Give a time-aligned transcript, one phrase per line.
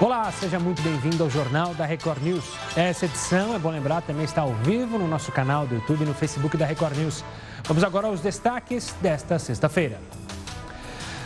[0.00, 2.54] Olá, seja muito bem-vindo ao Jornal da Record News.
[2.74, 6.06] Essa edição, é bom lembrar, também está ao vivo no nosso canal do YouTube e
[6.06, 7.22] no Facebook da Record News.
[7.64, 10.00] Vamos agora aos destaques desta sexta-feira.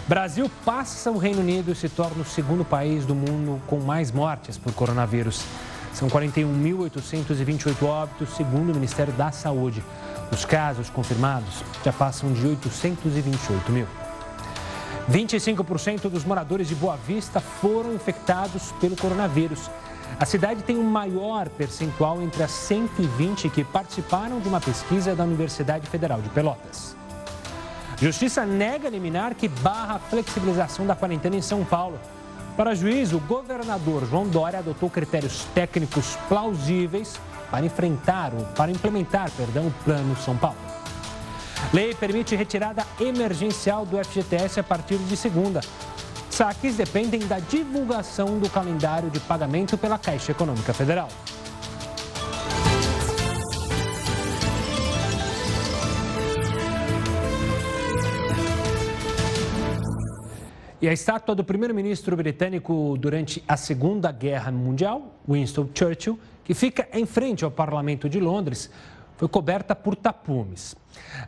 [0.09, 4.11] Brasil passa o Reino Unido e se torna o segundo país do mundo com mais
[4.11, 5.45] mortes por coronavírus.
[5.93, 9.85] São 41.828 óbitos, segundo o Ministério da Saúde.
[10.33, 13.87] Os casos confirmados já passam de 828 mil.
[15.11, 19.71] 25% dos moradores de Boa Vista foram infectados pelo coronavírus.
[20.19, 25.15] A cidade tem o um maior percentual entre as 120 que participaram de uma pesquisa
[25.15, 26.97] da Universidade Federal de Pelotas.
[28.01, 31.99] Justiça nega liminar que barra a flexibilização da quarentena em São Paulo.
[32.57, 39.67] Para juiz, o governador João Dória adotou critérios técnicos plausíveis para enfrentar, para implementar, perdão,
[39.67, 40.74] o Plano São Paulo.
[41.73, 45.61] Lei permite retirada emergencial do FGTS a partir de segunda.
[46.31, 51.09] Saques dependem da divulgação do calendário de pagamento pela Caixa Econômica Federal.
[60.85, 66.87] E a estátua do primeiro-ministro britânico durante a Segunda Guerra Mundial, Winston Churchill, que fica
[66.93, 68.71] em frente ao Parlamento de Londres,
[69.25, 70.77] foi coberta por tapumes.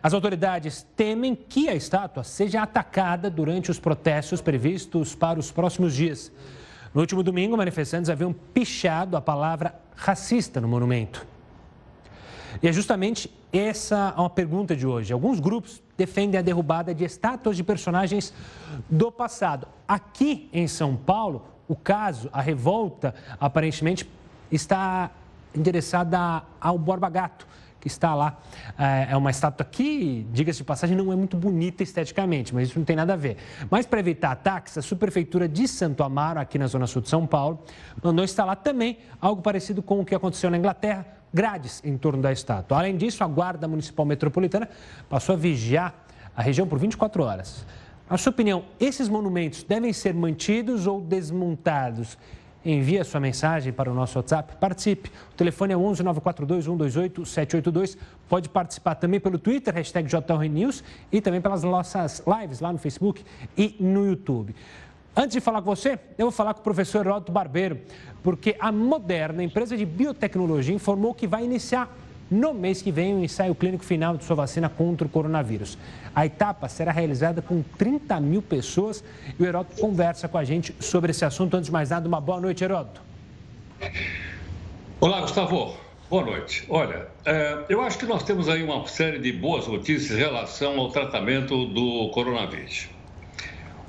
[0.02, 5.94] As autoridades temem que a estátua seja atacada durante os protestos previstos para os próximos
[5.94, 6.30] dias.
[6.92, 11.26] No último domingo, manifestantes haviam pichado a palavra racista no monumento.
[12.62, 15.12] E é justamente essa uma pergunta de hoje.
[15.12, 18.32] Alguns grupos defendem a derrubada de estátuas de personagens
[18.90, 19.66] do passado.
[19.88, 24.08] Aqui em São Paulo, o caso, a revolta, aparentemente
[24.50, 25.10] está
[25.54, 27.46] endereçada ao Borba Gato,
[27.86, 28.38] está lá.
[28.78, 32.78] É, é uma estátua que, diga-se de passagem, não é muito bonita esteticamente, mas isso
[32.78, 33.36] não tem nada a ver.
[33.70, 37.26] Mas para evitar ataques, a Subprefeitura de Santo Amaro, aqui na Zona Sul de São
[37.26, 37.62] Paulo,
[38.02, 42.32] mandou instalar também algo parecido com o que aconteceu na Inglaterra, grades em torno da
[42.32, 42.78] estátua.
[42.78, 44.68] Além disso, a Guarda Municipal Metropolitana
[45.08, 45.94] passou a vigiar
[46.36, 47.66] a região por 24 horas.
[48.08, 52.16] Na sua opinião, esses monumentos devem ser mantidos ou desmontados?
[52.72, 55.10] Envie a sua mensagem para o nosso WhatsApp, participe.
[55.32, 57.98] O telefone é 11 942 128 782.
[58.28, 60.82] Pode participar também pelo Twitter, hashtag JRNews
[61.12, 63.24] e também pelas nossas lives lá no Facebook
[63.56, 64.54] e no YouTube.
[65.14, 67.80] Antes de falar com você, eu vou falar com o professor Heródoto Barbeiro,
[68.22, 71.90] porque a Moderna, empresa de biotecnologia, informou que vai iniciar
[72.30, 75.78] no mês que vem o ensaio clínico final de sua vacina contra o coronavírus.
[76.14, 79.04] A etapa será realizada com 30 mil pessoas
[79.38, 81.56] e o Heródoto conversa com a gente sobre esse assunto.
[81.56, 83.00] Antes de mais nada, uma boa noite, Heródoto.
[85.00, 85.76] Olá, Gustavo.
[86.08, 86.64] Boa noite.
[86.68, 90.78] Olha, é, eu acho que nós temos aí uma série de boas notícias em relação
[90.78, 92.88] ao tratamento do coronavírus.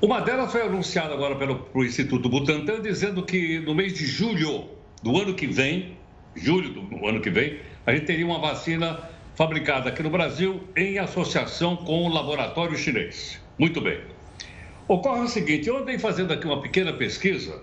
[0.02, 4.64] Uma delas foi anunciada agora pelo Instituto Butantan, dizendo que no mês de julho
[5.02, 5.96] do ano que vem,
[6.36, 9.00] julho do ano que vem, a gente teria uma vacina
[9.34, 13.40] fabricada aqui no Brasil em associação com o laboratório chinês.
[13.58, 13.98] Muito bem.
[14.86, 17.62] Ocorre o seguinte: eu andei fazendo aqui uma pequena pesquisa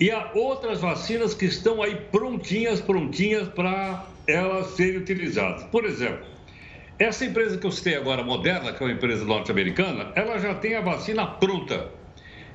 [0.00, 5.64] e há outras vacinas que estão aí prontinhas, prontinhas para elas serem utilizadas.
[5.64, 6.24] Por exemplo,
[6.98, 10.76] essa empresa que eu citei agora, Moderna, que é uma empresa norte-americana, ela já tem
[10.76, 11.90] a vacina pronta.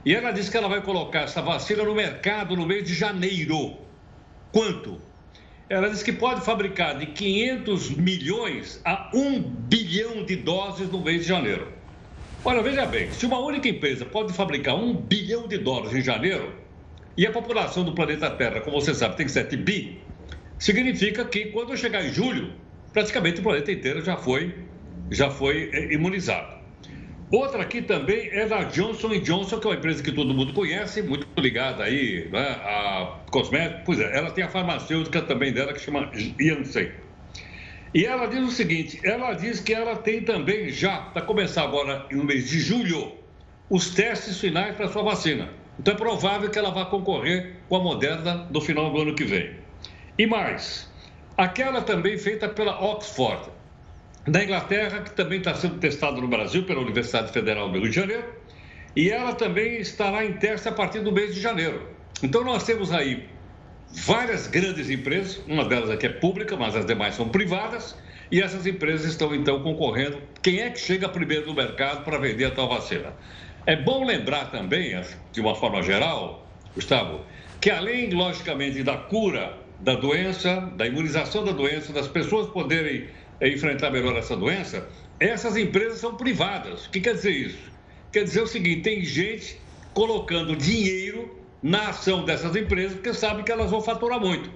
[0.03, 3.77] E ela disse que ela vai colocar essa vacina no mercado no mês de janeiro.
[4.51, 5.12] Quanto?
[5.69, 11.21] Ela diz que pode fabricar de 500 milhões a 1 bilhão de doses no mês
[11.21, 11.71] de janeiro.
[12.43, 16.53] Olha, veja bem, se uma única empresa pode fabricar 1 bilhão de dólares em janeiro,
[17.17, 20.11] e a população do planeta Terra, como você sabe, tem 7 bi,
[20.59, 22.53] significa que quando chegar em julho,
[22.91, 24.69] praticamente o planeta inteiro já foi,
[25.11, 26.62] já foi eh, imunizado.
[27.33, 31.01] Outra aqui também é da Johnson Johnson, que é uma empresa que todo mundo conhece,
[31.01, 33.81] muito ligada aí né, a cosméticos.
[33.87, 36.91] Pois é, ela tem a farmacêutica também dela que chama Janssen.
[37.91, 42.05] E ela diz o seguinte: ela diz que ela tem também já, para começar agora
[42.11, 43.13] no mês de julho,
[43.67, 45.49] os testes finais para sua vacina.
[45.79, 49.23] Então é provável que ela vá concorrer com a Moderna no final do ano que
[49.23, 49.55] vem.
[50.19, 50.87] E mais,
[51.35, 53.49] aquela também feita pela Oxford,
[54.25, 57.95] da Inglaterra, que também está sendo testada no Brasil pela Universidade Federal do Rio de
[57.95, 58.25] Janeiro,
[58.95, 61.89] e ela também estará em teste a partir do mês de janeiro.
[62.21, 63.27] Então, nós temos aí
[63.91, 67.97] várias grandes empresas, uma delas aqui é pública, mas as demais são privadas,
[68.31, 70.21] e essas empresas estão então concorrendo.
[70.41, 73.13] Quem é que chega primeiro no mercado para vender a tal vacina?
[73.65, 74.99] É bom lembrar também,
[75.31, 77.21] de uma forma geral, Gustavo,
[77.59, 83.07] que além, logicamente, da cura da doença, da imunização da doença, das pessoas poderem
[83.47, 84.87] enfrentar melhor essa doença,
[85.19, 86.85] essas empresas são privadas.
[86.85, 87.71] O que quer dizer isso?
[88.11, 89.59] Quer dizer o seguinte: tem gente
[89.93, 94.49] colocando dinheiro na ação dessas empresas, porque sabem que elas vão faturar muito.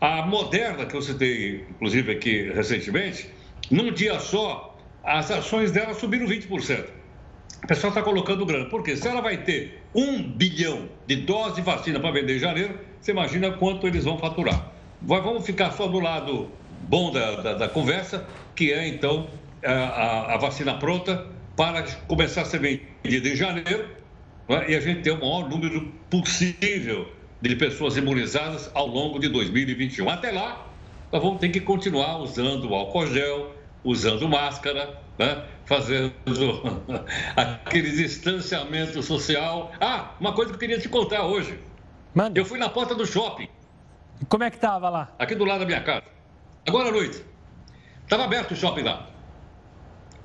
[0.00, 3.30] A Moderna, que eu citei, inclusive, aqui recentemente,
[3.70, 6.84] num dia só, as ações dela subiram 20%.
[7.62, 8.64] O pessoal está colocando grana.
[8.68, 8.96] Por quê?
[8.96, 13.12] Se ela vai ter um bilhão de doses de vacina para vender em janeiro, você
[13.12, 14.72] imagina quanto eles vão faturar.
[15.00, 16.50] Vamos ficar só do lado
[16.82, 19.28] bom da, da, da conversa, que é, então,
[19.64, 21.26] a, a, vacina pronta
[21.56, 23.88] para começar a ser vendida em janeiro
[24.48, 24.72] é?
[24.72, 27.08] e a gente ter o maior número possível
[27.40, 30.08] de pessoas imunizadas ao longo de 2021.
[30.08, 30.66] Até lá,
[31.10, 35.44] nós vamos ter que continuar usando álcool gel, usando máscara, né?
[35.64, 36.12] fazendo
[37.36, 39.72] aquele distanciamento social.
[39.80, 41.58] Ah, uma coisa que eu queria te contar hoje.
[42.14, 42.38] Manda.
[42.38, 43.48] Eu fui na porta do shopping.
[44.28, 45.14] Como é que estava lá?
[45.18, 46.04] Aqui do lado da minha casa.
[46.66, 47.24] Agora à noite.
[48.04, 49.08] Estava aberto o shopping lá.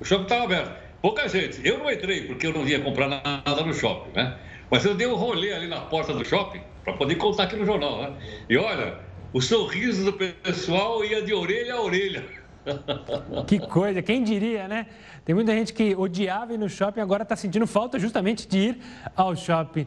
[0.00, 0.88] O shopping estava aberto.
[1.00, 1.66] Pouca gente.
[1.66, 4.36] Eu não entrei porque eu não ia comprar nada no shopping, né?
[4.70, 7.64] Mas eu dei um rolê ali na porta do shopping para poder contar aqui no
[7.64, 8.12] jornal, né?
[8.48, 8.98] E olha,
[9.32, 12.24] o sorriso do pessoal ia de orelha a orelha.
[13.46, 14.86] Que coisa, quem diria, né?
[15.24, 18.78] Tem muita gente que odiava ir no shopping agora está sentindo falta justamente de ir
[19.16, 19.86] ao shopping.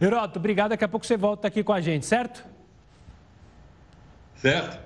[0.00, 0.70] Heroto, obrigado.
[0.70, 2.44] Daqui a pouco você volta aqui com a gente, certo?
[4.34, 4.85] Certo.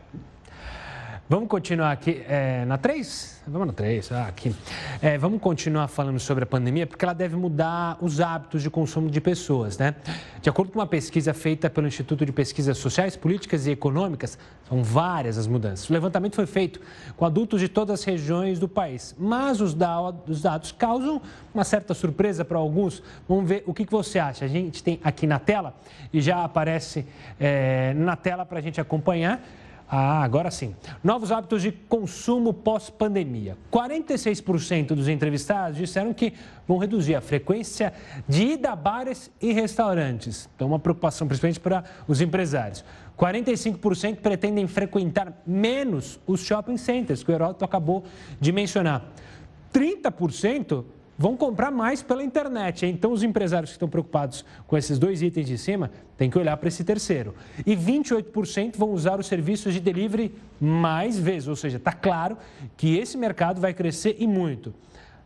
[1.30, 3.42] Vamos continuar aqui é, na 3?
[3.46, 4.52] Vamos na 3, ah, aqui.
[5.00, 9.08] É, vamos continuar falando sobre a pandemia, porque ela deve mudar os hábitos de consumo
[9.08, 9.94] de pessoas, né?
[10.42, 14.36] De acordo com uma pesquisa feita pelo Instituto de Pesquisas Sociais, Políticas e Econômicas,
[14.68, 15.88] são várias as mudanças.
[15.88, 16.80] O levantamento foi feito
[17.16, 21.22] com adultos de todas as regiões do país, mas os dados causam
[21.54, 23.04] uma certa surpresa para alguns.
[23.28, 24.46] Vamos ver o que você acha.
[24.46, 25.76] A gente tem aqui na tela
[26.12, 27.06] e já aparece
[27.38, 29.40] é, na tela para a gente acompanhar.
[29.92, 30.76] Ah, agora sim.
[31.02, 33.58] Novos hábitos de consumo pós-pandemia.
[33.72, 36.32] 46% dos entrevistados disseram que
[36.66, 37.92] vão reduzir a frequência
[38.28, 40.48] de ida a bares e restaurantes.
[40.54, 42.84] Então, uma preocupação principalmente para os empresários.
[43.18, 48.04] 45% pretendem frequentar menos os shopping centers, que o Heródoto acabou
[48.40, 49.04] de mencionar.
[49.74, 50.84] 30%
[51.20, 52.86] vão comprar mais pela internet.
[52.86, 56.56] Então, os empresários que estão preocupados com esses dois itens de cima têm que olhar
[56.56, 57.34] para esse terceiro.
[57.66, 62.38] E 28% vão usar os serviços de delivery mais vezes, ou seja, está claro
[62.74, 64.72] que esse mercado vai crescer e muito.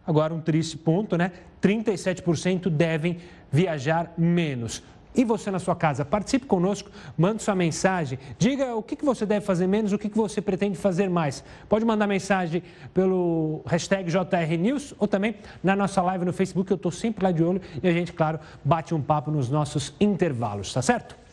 [0.05, 1.31] Agora, um triste ponto, né?
[1.63, 3.19] 37% devem
[3.53, 4.83] viajar menos.
[5.15, 9.47] E você na sua casa, participe conosco, mande sua mensagem, diga o que você deve
[9.47, 11.45] fazer menos, o que você pretende fazer mais.
[11.69, 12.63] Pode mandar mensagem
[12.93, 17.45] pelo hashtag JRNews ou também na nossa live no Facebook, eu estou sempre lá de
[17.45, 21.24] olho e a gente, claro, bate um papo nos nossos intervalos, tá certo?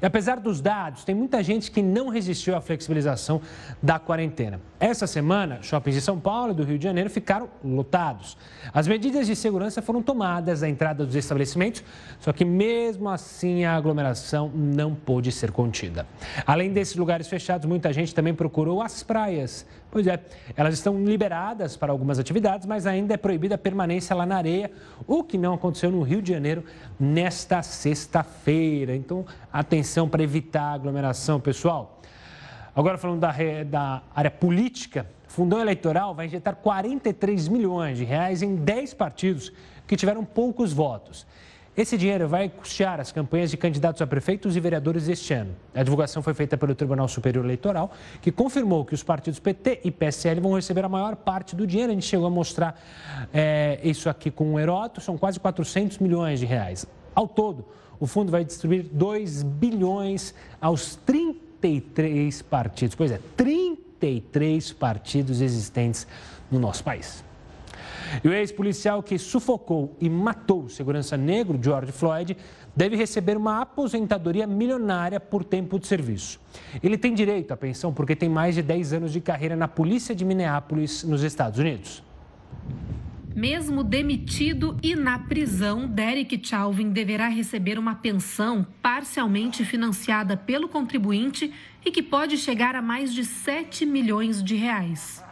[0.00, 3.40] E apesar dos dados, tem muita gente que não resistiu à flexibilização
[3.82, 4.60] da quarentena.
[4.78, 8.36] Essa semana, shoppings de São Paulo e do Rio de Janeiro ficaram lotados.
[8.72, 11.82] As medidas de segurança foram tomadas à entrada dos estabelecimentos,
[12.20, 16.06] só que mesmo assim a aglomeração não pôde ser contida.
[16.46, 19.66] Além desses lugares fechados, muita gente também procurou as praias.
[19.90, 20.20] Pois é,
[20.54, 24.70] elas estão liberadas para algumas atividades, mas ainda é proibida a permanência lá na areia,
[25.06, 26.62] o que não aconteceu no Rio de Janeiro
[27.00, 28.94] nesta sexta-feira.
[28.94, 32.02] Então, atenção para evitar aglomeração, pessoal.
[32.76, 38.42] Agora, falando da, da área política, o Fundão Eleitoral vai injetar 43 milhões de reais
[38.42, 39.52] em 10 partidos
[39.86, 41.26] que tiveram poucos votos.
[41.78, 45.54] Esse dinheiro vai custear as campanhas de candidatos a prefeitos e vereadores este ano.
[45.72, 49.90] A divulgação foi feita pelo Tribunal Superior Eleitoral, que confirmou que os partidos PT e
[49.92, 51.92] PSL vão receber a maior parte do dinheiro.
[51.92, 52.82] A gente chegou a mostrar
[53.32, 56.84] é, isso aqui com o Heroto, são quase 400 milhões de reais.
[57.14, 57.64] Ao todo,
[58.00, 62.96] o fundo vai distribuir 2 bilhões aos 33 partidos.
[62.96, 66.08] Pois é, 33 partidos existentes
[66.50, 67.27] no nosso país.
[68.22, 72.36] E o ex-policial que sufocou e matou o segurança negro, George Floyd,
[72.74, 76.40] deve receber uma aposentadoria milionária por tempo de serviço.
[76.82, 80.14] Ele tem direito à pensão porque tem mais de 10 anos de carreira na polícia
[80.14, 82.02] de Minneapolis, nos Estados Unidos.
[83.34, 91.52] Mesmo demitido e na prisão, Derek Chauvin deverá receber uma pensão parcialmente financiada pelo contribuinte
[91.84, 95.22] e que pode chegar a mais de 7 milhões de reais.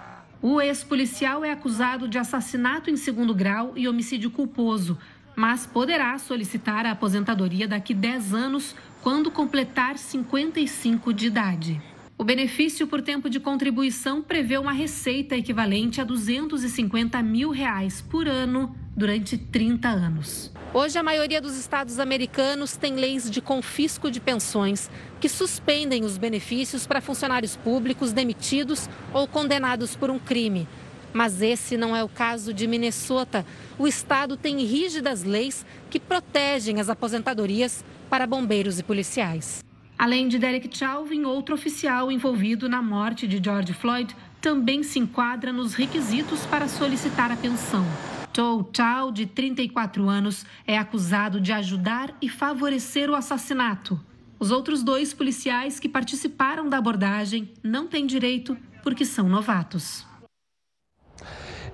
[0.48, 4.96] O ex-policial é acusado de assassinato em segundo grau e homicídio culposo,
[5.34, 11.82] mas poderá solicitar a aposentadoria daqui 10 anos, quando completar 55 de idade.
[12.18, 18.26] O benefício por tempo de contribuição prevê uma receita equivalente a 250 mil reais por
[18.26, 20.50] ano durante 30 anos.
[20.72, 26.16] Hoje, a maioria dos estados americanos tem leis de confisco de pensões que suspendem os
[26.16, 30.66] benefícios para funcionários públicos demitidos ou condenados por um crime.
[31.12, 33.44] Mas esse não é o caso de Minnesota.
[33.78, 39.65] O estado tem rígidas leis que protegem as aposentadorias para bombeiros e policiais.
[39.98, 45.52] Além de Derek Chauvin, outro oficial envolvido na morte de George Floyd também se enquadra
[45.52, 47.84] nos requisitos para solicitar a pensão.
[48.30, 53.98] Tou Chow, de 34 anos, é acusado de ajudar e favorecer o assassinato.
[54.38, 60.06] Os outros dois policiais que participaram da abordagem não têm direito porque são novatos.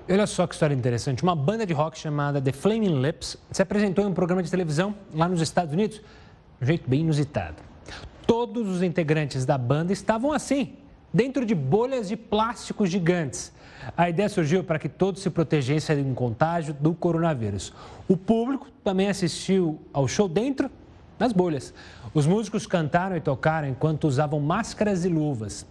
[0.09, 1.23] Olha só que história interessante.
[1.23, 4.95] Uma banda de rock chamada The Flaming Lips se apresentou em um programa de televisão
[5.13, 6.03] lá nos Estados Unidos de
[6.63, 7.72] um jeito bem inusitado.
[8.25, 10.73] Todos os integrantes da banda estavam assim,
[11.13, 13.51] dentro de bolhas de plástico gigantes.
[13.97, 17.73] A ideia surgiu para que todos se protegessem de um contágio do coronavírus.
[18.07, 20.71] O público também assistiu ao show dentro
[21.19, 21.73] das bolhas.
[22.13, 25.65] Os músicos cantaram e tocaram enquanto usavam máscaras e luvas.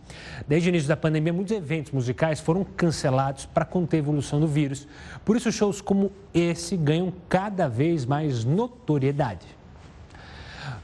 [0.47, 4.47] Desde o início da pandemia, muitos eventos musicais foram cancelados para conter a evolução do
[4.47, 4.87] vírus.
[5.25, 9.47] Por isso, shows como esse ganham cada vez mais notoriedade.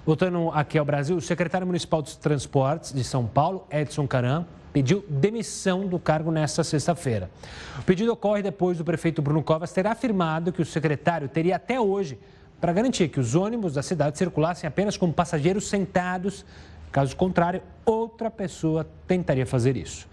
[0.08, 5.04] Voltando aqui ao Brasil, o secretário municipal dos Transportes de São Paulo, Edson Caram, pediu
[5.06, 7.30] demissão do cargo nesta sexta-feira.
[7.78, 11.78] O pedido ocorre depois do prefeito Bruno Covas ter afirmado que o secretário teria até
[11.78, 12.18] hoje
[12.58, 16.42] para garantir que os ônibus da cidade circulassem apenas com passageiros sentados.
[16.90, 20.08] Caso contrário, outra pessoa tentaria fazer isso.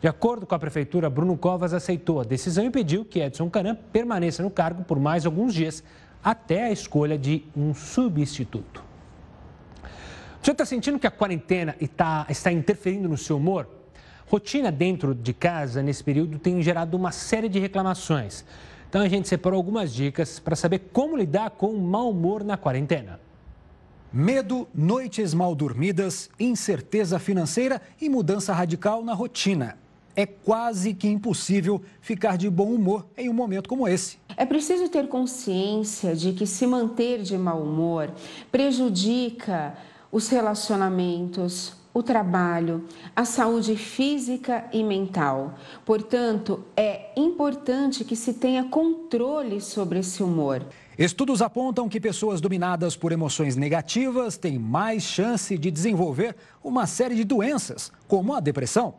[0.00, 3.76] De acordo com a prefeitura, Bruno Covas aceitou a decisão e pediu que Edson Canan
[3.92, 5.82] permaneça no cargo por mais alguns dias,
[6.22, 8.89] até a escolha de um substituto.
[10.42, 13.68] Você está sentindo que a quarentena está, está interferindo no seu humor?
[14.26, 18.42] Rotina dentro de casa nesse período tem gerado uma série de reclamações.
[18.88, 22.56] Então a gente separou algumas dicas para saber como lidar com o mau humor na
[22.56, 23.20] quarentena.
[24.10, 29.76] Medo, noites mal dormidas, incerteza financeira e mudança radical na rotina.
[30.16, 34.18] É quase que impossível ficar de bom humor em um momento como esse.
[34.36, 38.10] É preciso ter consciência de que se manter de mau humor
[38.50, 39.76] prejudica
[40.10, 45.54] os relacionamentos, o trabalho, a saúde física e mental.
[45.84, 50.64] Portanto, é importante que se tenha controle sobre esse humor.
[50.96, 57.14] Estudos apontam que pessoas dominadas por emoções negativas têm mais chance de desenvolver uma série
[57.14, 58.94] de doenças, como a depressão.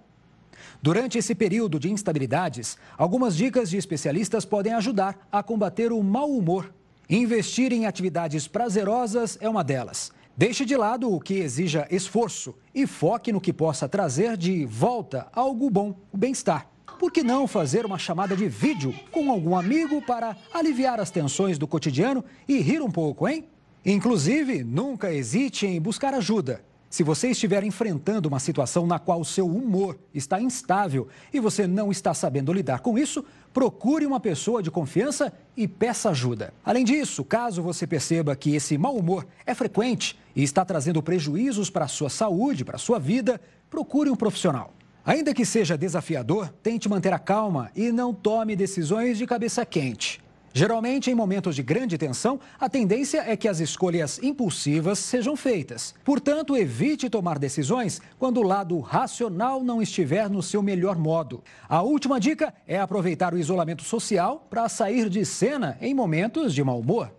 [0.81, 6.29] Durante esse período de instabilidades, algumas dicas de especialistas podem ajudar a combater o mau
[6.29, 6.73] humor.
[7.07, 10.11] Investir em atividades prazerosas é uma delas.
[10.41, 15.27] Deixe de lado o que exija esforço e foque no que possa trazer de volta
[15.31, 16.67] algo bom, o bem-estar.
[16.97, 21.59] Por que não fazer uma chamada de vídeo com algum amigo para aliviar as tensões
[21.59, 23.45] do cotidiano e rir um pouco, hein?
[23.85, 26.65] Inclusive, nunca hesite em buscar ajuda.
[26.91, 31.89] Se você estiver enfrentando uma situação na qual seu humor está instável e você não
[31.89, 36.53] está sabendo lidar com isso, procure uma pessoa de confiança e peça ajuda.
[36.65, 41.69] Além disso, caso você perceba que esse mau humor é frequente e está trazendo prejuízos
[41.69, 44.73] para a sua saúde, para a sua vida, procure um profissional.
[45.05, 50.21] Ainda que seja desafiador, tente manter a calma e não tome decisões de cabeça quente.
[50.53, 55.95] Geralmente, em momentos de grande tensão, a tendência é que as escolhas impulsivas sejam feitas.
[56.03, 61.41] Portanto, evite tomar decisões quando o lado racional não estiver no seu melhor modo.
[61.69, 66.61] A última dica é aproveitar o isolamento social para sair de cena em momentos de
[66.61, 67.13] mau humor.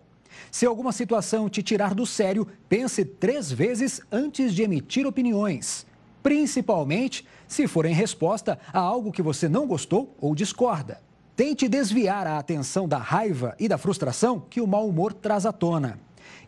[0.51, 5.87] Se alguma situação te tirar do sério, pense três vezes antes de emitir opiniões.
[6.21, 11.01] Principalmente se for em resposta a algo que você não gostou ou discorda.
[11.35, 15.51] Tente desviar a atenção da raiva e da frustração que o mau humor traz à
[15.51, 15.97] tona.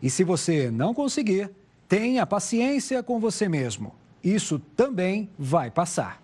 [0.00, 1.50] E se você não conseguir,
[1.88, 3.92] tenha paciência com você mesmo.
[4.22, 6.22] Isso também vai passar.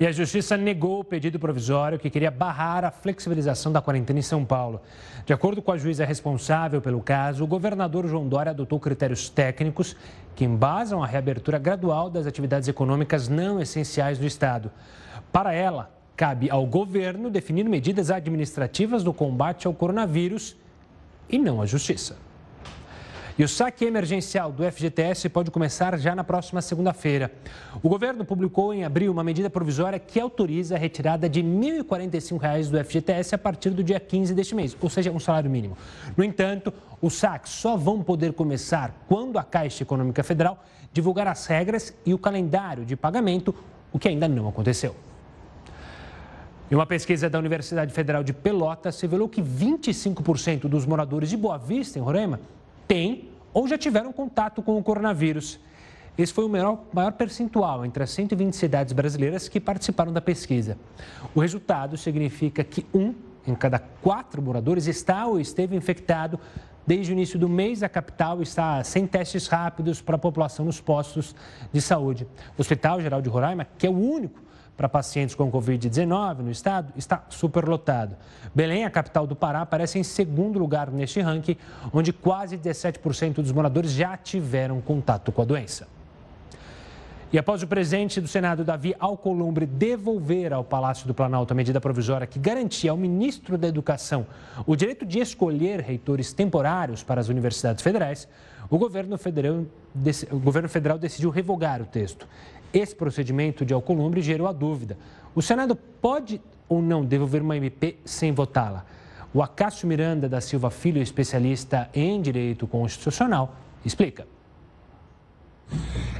[0.00, 4.22] E a Justiça negou o pedido provisório que queria barrar a flexibilização da quarentena em
[4.22, 4.80] São Paulo.
[5.26, 9.96] De acordo com a juíza responsável pelo caso, o governador João Dória adotou critérios técnicos
[10.36, 14.70] que embasam a reabertura gradual das atividades econômicas não essenciais do Estado.
[15.32, 20.56] Para ela, cabe ao governo definir medidas administrativas no combate ao coronavírus
[21.30, 22.16] e não à justiça.
[23.38, 27.30] E o saque emergencial do FGTS pode começar já na próxima segunda-feira.
[27.80, 32.68] O governo publicou em abril uma medida provisória que autoriza a retirada de R$ 1.045
[32.68, 35.78] do FGTS a partir do dia 15 deste mês, ou seja, um salário mínimo.
[36.16, 41.46] No entanto, os saques só vão poder começar quando a Caixa Econômica Federal divulgar as
[41.46, 43.54] regras e o calendário de pagamento,
[43.92, 44.96] o que ainda não aconteceu.
[46.70, 51.56] E uma pesquisa da Universidade Federal de Pelotas revelou que 25% dos moradores de Boa
[51.56, 52.40] Vista, em Roraima,
[52.86, 55.58] têm ou já tiveram contato com o coronavírus.
[56.16, 60.76] Esse foi o maior, maior percentual entre as 120 cidades brasileiras que participaram da pesquisa.
[61.34, 63.14] O resultado significa que um
[63.46, 66.38] em cada quatro moradores está ou esteve infectado
[66.88, 70.80] Desde o início do mês, a capital está sem testes rápidos para a população nos
[70.80, 71.36] postos
[71.70, 72.26] de saúde.
[72.56, 74.40] O Hospital Geral de Roraima, que é o único
[74.78, 78.14] para pacientes com Covid-19 no estado, está superlotado.
[78.54, 81.56] Belém, a capital do Pará, aparece em segundo lugar neste ranking,
[81.92, 85.88] onde quase 17% dos moradores já tiveram contato com a doença.
[87.32, 91.80] E após o presidente do Senado, Davi Alcolumbre, devolver ao Palácio do Planalto a medida
[91.80, 94.26] provisória que garantia ao ministro da Educação
[94.64, 98.28] o direito de escolher reitores temporários para as universidades federais,
[98.70, 99.64] o governo federal,
[100.30, 102.26] o governo federal decidiu revogar o texto.
[102.72, 104.98] Esse procedimento de Alcolumbre gerou a dúvida.
[105.34, 108.84] O Senado pode ou não devolver uma MP sem votá-la?
[109.32, 114.26] O Acácio Miranda da Silva Filho, especialista em direito constitucional, explica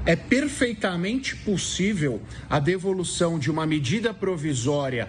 [0.05, 5.09] é perfeitamente possível a devolução de uma medida provisória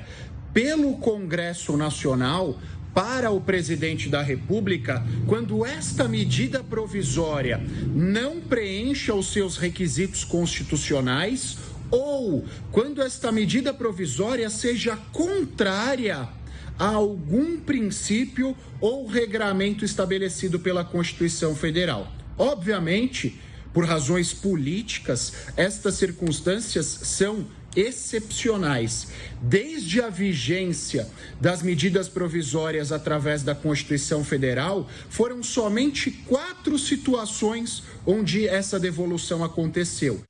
[0.53, 2.57] pelo Congresso Nacional
[2.93, 7.61] para o presidente da República quando esta medida provisória
[7.93, 11.57] não preencha os seus requisitos constitucionais
[11.91, 16.29] ou quando esta medida provisória seja contrária
[16.77, 22.09] a algum princípio ou regramento estabelecido pela Constituição Federal.
[22.37, 23.39] Obviamente,
[23.73, 27.45] por razões políticas, estas circunstâncias são
[27.75, 29.07] excepcionais.
[29.41, 31.07] Desde a vigência
[31.39, 40.21] das medidas provisórias através da Constituição Federal, foram somente quatro situações onde essa devolução aconteceu.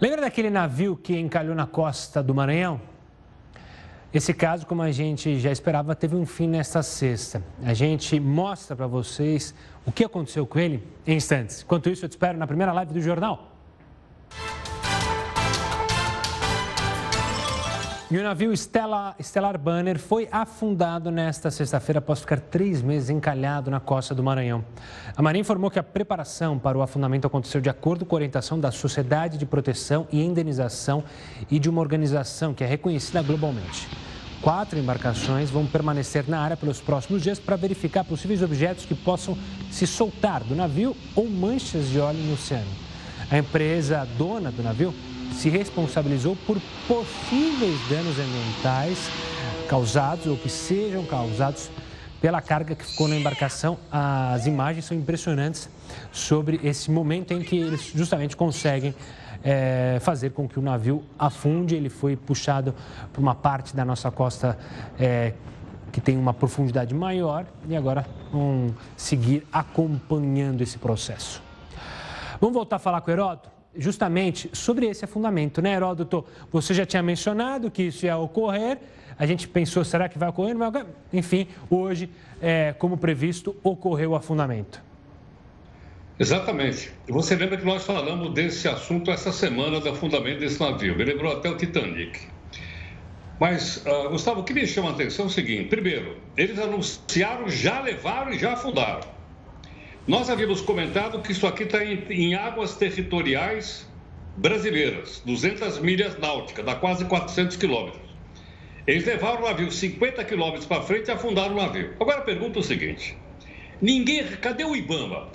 [0.00, 2.80] Lembra daquele navio que encalhou na costa do Maranhão?
[4.12, 7.42] Esse caso, como a gente já esperava, teve um fim nesta sexta.
[7.64, 9.52] A gente mostra para vocês
[9.84, 11.62] o que aconteceu com ele em instantes.
[11.62, 13.53] Enquanto isso, eu te espero na primeira live do jornal.
[18.14, 23.72] E o navio Stella, Stellar Banner foi afundado nesta sexta-feira após ficar três meses encalhado
[23.72, 24.64] na costa do Maranhão.
[25.16, 28.60] A Marinha informou que a preparação para o afundamento aconteceu de acordo com a orientação
[28.60, 31.02] da Sociedade de Proteção e Indenização
[31.50, 33.88] e de uma organização que é reconhecida globalmente.
[34.40, 39.36] Quatro embarcações vão permanecer na área pelos próximos dias para verificar possíveis objetos que possam
[39.72, 42.70] se soltar do navio ou manchas de óleo no oceano.
[43.28, 44.94] A empresa dona do navio
[45.34, 48.98] se responsabilizou por possíveis danos ambientais
[49.68, 51.70] causados ou que sejam causados
[52.20, 53.76] pela carga que ficou na embarcação.
[53.90, 55.68] As imagens são impressionantes
[56.10, 58.94] sobre esse momento em que eles justamente conseguem
[59.42, 61.74] é, fazer com que o navio afunde.
[61.74, 62.74] Ele foi puxado
[63.12, 64.58] por uma parte da nossa costa
[64.98, 65.34] é,
[65.92, 71.42] que tem uma profundidade maior e agora vão seguir acompanhando esse processo.
[72.40, 73.53] Vamos voltar a falar com o Heródoto?
[73.76, 76.24] Justamente sobre esse afundamento, né, Heródoto?
[76.52, 78.78] Você já tinha mencionado que isso ia ocorrer,
[79.18, 80.56] a gente pensou, será que vai ocorrer?
[80.56, 80.72] Mas,
[81.12, 82.10] enfim, hoje,
[82.42, 84.82] é, como previsto, ocorreu o afundamento.
[86.18, 86.92] Exatamente.
[87.08, 91.32] Você lembra que nós falamos desse assunto essa semana do afundamento desse navio, me lembrou
[91.32, 92.20] até o Titanic.
[93.40, 97.48] Mas, uh, Gustavo, o que me chama a atenção é o seguinte: primeiro, eles anunciaram,
[97.48, 99.13] já levaram e já afundaram.
[100.06, 103.88] Nós havíamos comentado que isso aqui está em, em, águas territoriais
[104.36, 108.02] brasileiras, 200 milhas náuticas, dá quase 400 quilômetros.
[108.86, 111.94] Eles levaram o navio 50 quilômetros para frente e afundaram o navio.
[111.98, 113.16] Agora pergunta o seguinte:
[113.80, 115.30] ninguém, cadê o IBAMA,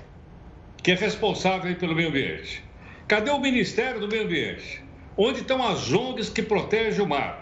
[0.83, 2.63] que é responsável pelo meio ambiente?
[3.07, 4.83] Cadê o Ministério do Meio Ambiente?
[5.17, 7.41] Onde estão as ONGs que protegem o mar?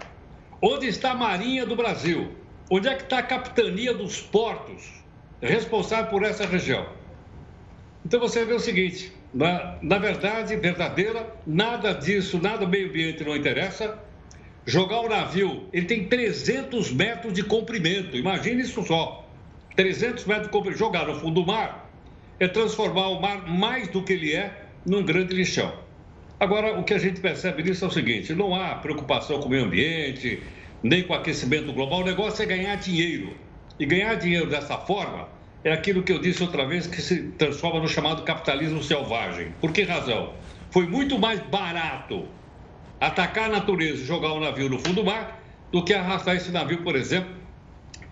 [0.62, 2.32] Onde está a Marinha do Brasil?
[2.72, 5.04] Onde é que está a capitania dos portos
[5.42, 6.97] responsável por essa região?
[8.08, 13.22] Então você vê o seguinte: na, na verdade, verdadeira, nada disso, nada do meio ambiente
[13.22, 14.00] não interessa.
[14.66, 19.28] Jogar o navio, ele tem 300 metros de comprimento, imagine isso só.
[19.76, 21.92] 300 metros de comprimento, jogar no fundo do mar
[22.40, 24.54] é transformar o mar mais do que ele é
[24.86, 25.74] num grande lixão.
[26.40, 29.50] Agora, o que a gente percebe nisso é o seguinte: não há preocupação com o
[29.50, 30.42] meio ambiente,
[30.82, 33.36] nem com o aquecimento global, o negócio é ganhar dinheiro.
[33.78, 35.36] E ganhar dinheiro dessa forma
[35.68, 39.54] é aquilo que eu disse outra vez que se transforma no chamado capitalismo selvagem.
[39.60, 40.34] Por que razão?
[40.72, 42.26] Foi muito mais barato
[43.02, 46.52] atacar a natureza e jogar um navio no fundo do mar do que arrastar esse
[46.52, 47.30] navio, por exemplo,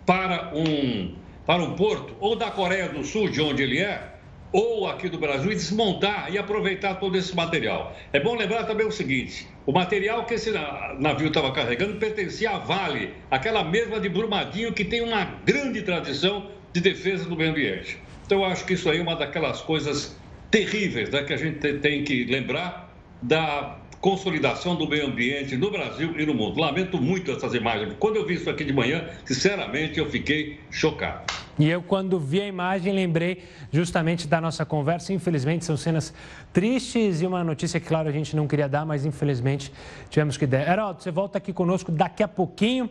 [0.06, 1.16] para um,
[1.46, 4.16] para um porto ou da Coreia do Sul, de onde ele é,
[4.52, 7.96] ou aqui do Brasil, e desmontar e aproveitar todo esse material.
[8.12, 10.52] É bom lembrar também o seguinte: o material que esse
[11.00, 16.54] navio estava carregando pertencia à Vale, aquela mesma de Brumadinho que tem uma grande tradição
[16.76, 17.98] de defesa do meio ambiente.
[18.26, 20.20] Então, eu acho que isso aí é uma daquelas coisas
[20.52, 26.20] terríveis né, que a gente tem que lembrar da consolidação do meio ambiente no Brasil
[26.20, 26.60] e no mundo.
[26.60, 27.96] Lamento muito essas imagens.
[27.98, 31.34] Quando eu vi isso aqui de manhã, sinceramente, eu fiquei chocado.
[31.58, 35.14] E eu, quando vi a imagem, lembrei justamente da nossa conversa.
[35.14, 36.14] Infelizmente, são cenas
[36.52, 39.72] tristes e uma notícia que, claro, a gente não queria dar, mas infelizmente
[40.10, 40.68] tivemos que dar.
[40.68, 42.90] Heraldo, você volta aqui conosco daqui a pouquinho.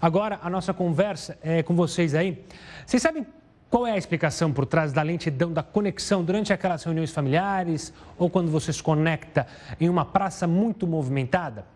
[0.00, 2.44] Agora, a nossa conversa é com vocês aí.
[2.86, 3.26] Vocês sabem
[3.68, 8.30] qual é a explicação por trás da lentidão da conexão durante aquelas reuniões familiares ou
[8.30, 9.46] quando você se conecta
[9.80, 11.66] em uma praça muito movimentada?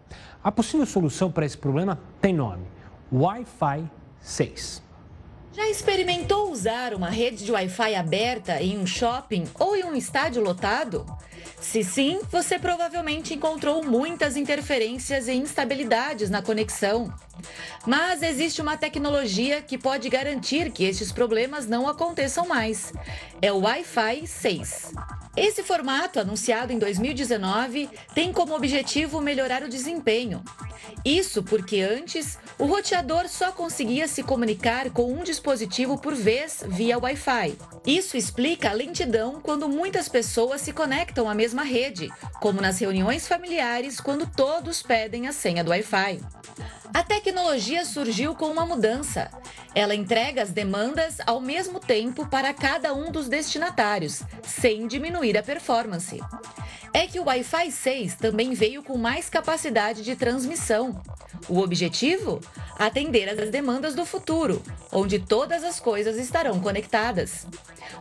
[0.42, 2.64] A possível solução para esse problema tem nome:
[3.12, 3.84] Wi-Fi
[4.20, 4.82] 6.
[5.52, 10.42] Já experimentou usar uma rede de Wi-Fi aberta em um shopping ou em um estádio
[10.42, 11.04] lotado?
[11.60, 17.12] Se sim, você provavelmente encontrou muitas interferências e instabilidades na conexão.
[17.86, 22.92] Mas existe uma tecnologia que pode garantir que estes problemas não aconteçam mais.
[23.40, 24.92] É o Wi-Fi 6.
[25.36, 30.42] Esse formato, anunciado em 2019, tem como objetivo melhorar o desempenho.
[31.04, 36.98] Isso porque antes o roteador só conseguia se comunicar com um dispositivo por vez via
[36.98, 37.56] Wi-Fi.
[37.86, 43.26] Isso explica a lentidão quando muitas pessoas se conectam à mesma rede, como nas reuniões
[43.26, 46.20] familiares quando todos pedem a senha do Wi-Fi.
[46.92, 49.30] A tecnologia surgiu com uma mudança.
[49.74, 55.42] Ela entrega as demandas ao mesmo tempo para cada um dos destinatários, sem diminuir a
[55.42, 56.20] performance.
[56.92, 61.00] É que o Wi-Fi 6 também veio com mais capacidade de transmissão.
[61.48, 62.40] O objetivo?
[62.78, 67.46] Atender às demandas do futuro, onde todas as coisas estarão conectadas.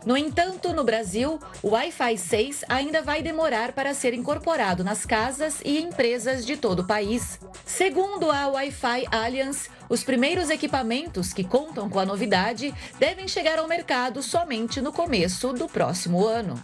[0.04, 5.60] No entanto, no Brasil, o Wi-Fi 6 ainda vai demorar para ser incorporado nas casas
[5.64, 7.38] e empresas de todo o país.
[7.64, 13.68] Segundo a Wi-Fi Alliance, os primeiros equipamentos que contam com a novidade devem chegar ao
[13.68, 16.60] mercado somente no começo do próximo ano.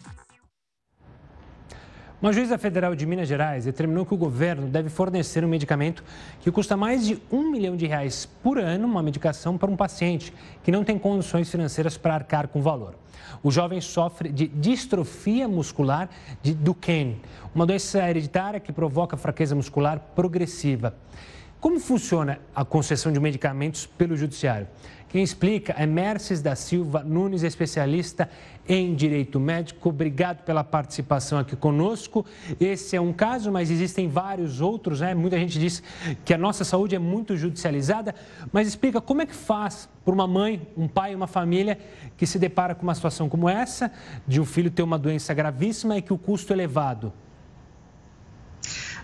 [2.20, 6.02] Uma juíza federal de Minas Gerais determinou que o governo deve fornecer um medicamento
[6.40, 10.34] que custa mais de um milhão de reais por ano, uma medicação para um paciente
[10.64, 12.96] que não tem condições financeiras para arcar com o valor.
[13.40, 16.10] O jovem sofre de distrofia muscular
[16.42, 17.20] de Duchenne,
[17.54, 20.96] uma doença hereditária que provoca fraqueza muscular progressiva.
[21.60, 24.68] Como funciona a concessão de medicamentos pelo judiciário?
[25.08, 28.30] Quem explica é Merces da Silva Nunes, especialista
[28.68, 29.88] em direito médico.
[29.88, 32.24] Obrigado pela participação aqui conosco.
[32.60, 35.14] Esse é um caso, mas existem vários outros, né?
[35.16, 35.82] Muita gente diz
[36.24, 38.14] que a nossa saúde é muito judicializada,
[38.52, 41.76] mas explica como é que faz para uma mãe, um pai, uma família
[42.16, 43.90] que se depara com uma situação como essa,
[44.28, 47.12] de um filho ter uma doença gravíssima e que o custo é elevado.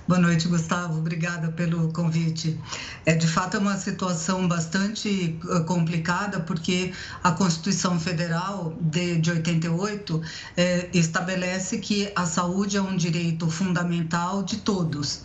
[0.07, 0.99] Boa noite, Gustavo.
[0.99, 2.61] Obrigada pelo convite.
[3.07, 9.31] É de fato é uma situação bastante eh, complicada porque a Constituição Federal de, de
[9.31, 10.21] 88
[10.59, 15.23] é, estabelece que a saúde é um direito fundamental de todos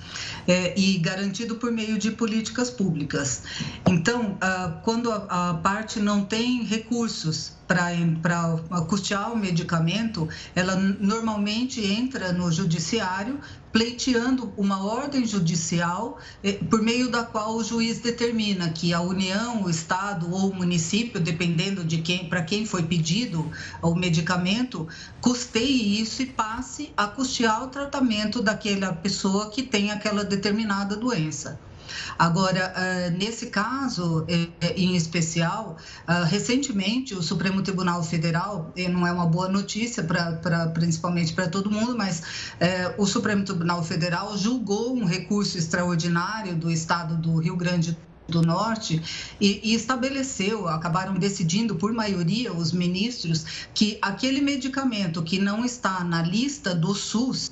[0.47, 3.43] é, e garantido por meio de políticas públicas.
[3.85, 11.79] Então, ah, quando a, a parte não tem recursos para custear o medicamento, ela normalmente
[11.85, 13.39] entra no judiciário
[13.71, 19.61] pleiteando uma ordem judicial eh, por meio da qual o juiz determina que a União,
[19.61, 23.51] o Estado ou o município, dependendo de quem, para quem foi pedido
[23.83, 24.87] o medicamento,
[25.21, 31.61] custeie isso e passe a custear o tratamento daquela pessoa que tem aquela determinada doença.
[32.17, 39.11] Agora, eh, nesse caso eh, em especial, eh, recentemente o Supremo Tribunal Federal, não é
[39.11, 42.21] uma boa notícia para principalmente para todo mundo, mas
[42.97, 48.08] o Supremo Tribunal Federal julgou um recurso extraordinário do Estado do Rio Grande do
[48.41, 49.01] Norte
[49.41, 56.03] e, e, estabeleceu, acabaram decidindo por maioria os ministros que aquele medicamento que não está
[56.03, 57.51] na lista do SUS,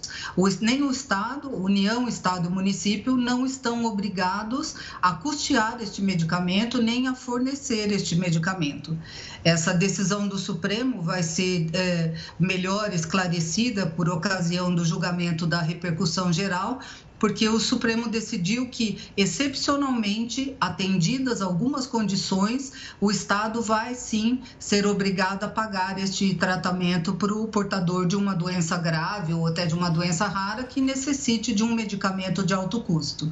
[0.62, 7.08] nem o Estado, União, Estado e município não estão obrigados a custear este medicamento nem
[7.08, 8.98] a fornecer este medicamento.
[9.44, 16.32] Essa decisão do Supremo vai ser é, melhor esclarecida por ocasião do julgamento da repercussão
[16.32, 16.80] geral,
[17.20, 25.44] porque o Supremo decidiu que, excepcionalmente, atendidas algumas condições, o Estado vai sim ser obrigado
[25.44, 29.90] a pagar este tratamento para o portador de uma doença grave ou até de uma
[29.90, 33.32] doença rara que necessite de um medicamento de alto custo.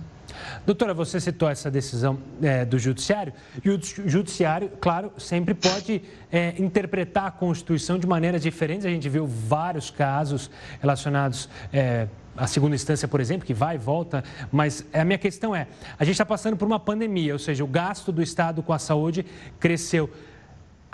[0.65, 3.31] Doutora, você citou essa decisão é, do Judiciário,
[3.63, 6.01] e o Judiciário, claro, sempre pode
[6.31, 8.83] é, interpretar a Constituição de maneiras diferentes.
[8.83, 10.49] A gente viu vários casos
[10.81, 11.47] relacionados.
[11.71, 12.07] É,
[12.47, 15.67] segunda instância, por exemplo, que vai e volta, mas a minha questão é:
[15.99, 18.79] a gente está passando por uma pandemia, ou seja, o gasto do Estado com a
[18.79, 19.23] saúde
[19.59, 20.09] cresceu.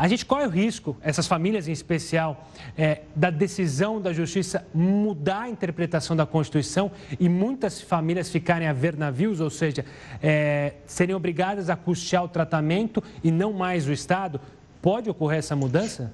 [0.01, 5.41] A gente corre o risco, essas famílias em especial, é, da decisão da Justiça mudar
[5.41, 9.85] a interpretação da Constituição e muitas famílias ficarem a ver navios, ou seja,
[10.19, 14.41] é, serem obrigadas a custear o tratamento e não mais o Estado.
[14.81, 16.11] Pode ocorrer essa mudança?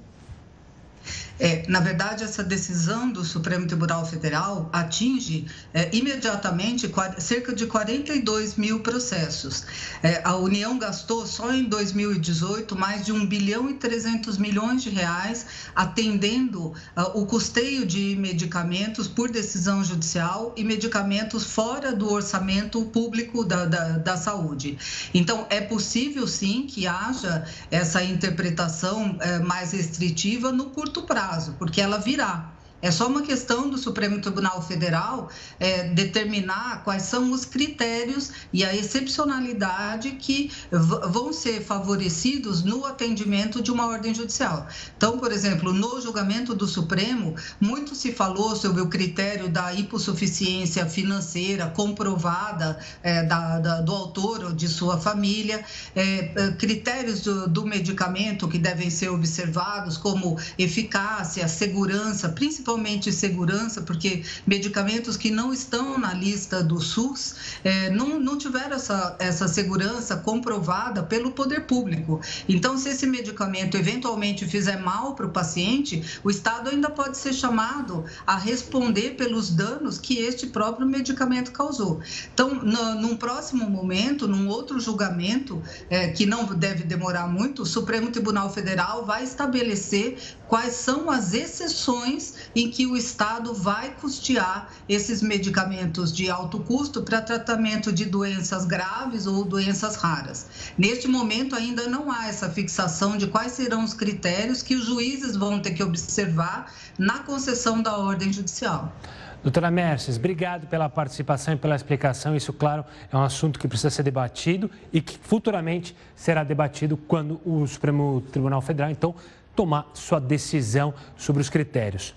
[1.38, 8.56] É, na verdade, essa decisão do Supremo Tribunal Federal atinge é, imediatamente cerca de 42
[8.56, 9.64] mil processos.
[10.02, 14.90] É, a União gastou só em 2018 mais de 1 bilhão e 300 milhões de
[14.90, 15.46] reais
[15.76, 16.74] atendendo uh,
[17.14, 23.98] o custeio de medicamentos por decisão judicial e medicamentos fora do orçamento público da, da,
[23.98, 24.76] da saúde.
[25.14, 31.56] Então, é possível sim que haja essa interpretação é, mais restritiva no curto prazo prazo,
[31.58, 32.57] porque ela virá.
[32.80, 38.64] É só uma questão do Supremo Tribunal Federal é, determinar quais são os critérios e
[38.64, 44.68] a excepcionalidade que vão ser favorecidos no atendimento de uma ordem judicial.
[44.96, 50.86] Então, por exemplo, no julgamento do Supremo, muito se falou sobre o critério da hipossuficiência
[50.86, 55.64] financeira comprovada é, da, da, do autor ou de sua família,
[55.96, 63.10] é, é critérios do, do medicamento que devem ser observados, como eficácia, segurança, principalmente principalmente
[63.10, 69.16] segurança, porque medicamentos que não estão na lista do SUS é, não, não tiveram essa,
[69.18, 72.20] essa segurança comprovada pelo poder público.
[72.46, 77.32] Então, se esse medicamento eventualmente fizer mal para o paciente, o Estado ainda pode ser
[77.32, 82.00] chamado a responder pelos danos que este próprio medicamento causou.
[82.34, 87.66] Então, no, num próximo momento, num outro julgamento, é, que não deve demorar muito, o
[87.66, 94.68] Supremo Tribunal Federal vai estabelecer quais são as exceções em que o Estado vai custear
[94.88, 100.72] esses medicamentos de alto custo para tratamento de doenças graves ou doenças raras.
[100.76, 105.36] Neste momento, ainda não há essa fixação de quais serão os critérios que os juízes
[105.36, 108.92] vão ter que observar na concessão da ordem judicial.
[109.40, 112.34] Doutora Merces, obrigado pela participação e pela explicação.
[112.34, 117.40] Isso, claro, é um assunto que precisa ser debatido e que futuramente será debatido quando
[117.44, 119.14] o Supremo Tribunal Federal, então,
[119.58, 122.14] tomar sua decisão sobre os critérios.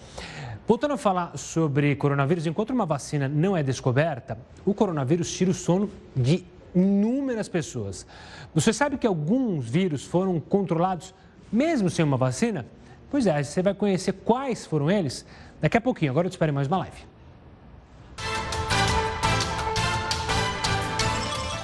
[0.67, 5.53] Voltando a falar sobre coronavírus, enquanto uma vacina não é descoberta, o coronavírus tira o
[5.55, 8.05] sono de inúmeras pessoas.
[8.53, 11.15] Você sabe que alguns vírus foram controlados
[11.51, 12.63] mesmo sem uma vacina?
[13.09, 15.25] Pois é, você vai conhecer quais foram eles
[15.59, 16.11] daqui a pouquinho.
[16.11, 17.10] Agora eu te espero mais uma live.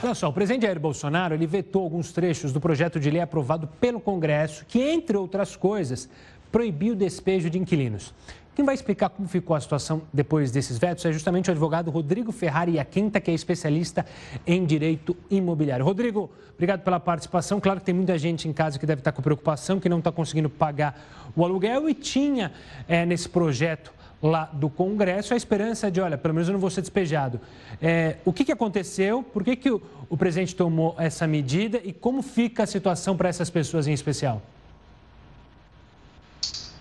[0.04, 3.68] Olha só, o presidente Jair Bolsonaro ele vetou alguns trechos do projeto de lei aprovado
[3.80, 6.08] pelo Congresso, que, entre outras coisas,
[6.52, 8.14] proibiu o despejo de inquilinos.
[8.58, 12.32] Quem vai explicar como ficou a situação depois desses vetos é justamente o advogado Rodrigo
[12.32, 14.06] Ferrari Iaquinta, que é especialista
[14.46, 15.84] em direito imobiliário.
[15.84, 17.60] Rodrigo, obrigado pela participação.
[17.60, 20.12] Claro que tem muita gente em casa que deve estar com preocupação, que não está
[20.12, 21.00] conseguindo pagar
[21.36, 22.52] o aluguel e tinha
[22.88, 26.70] é, nesse projeto lá do Congresso a esperança de, olha, pelo menos eu não vou
[26.70, 27.40] ser despejado.
[27.82, 29.22] É, o que, que aconteceu?
[29.22, 33.30] Por que, que o, o presidente tomou essa medida e como fica a situação para
[33.30, 34.42] essas pessoas em especial?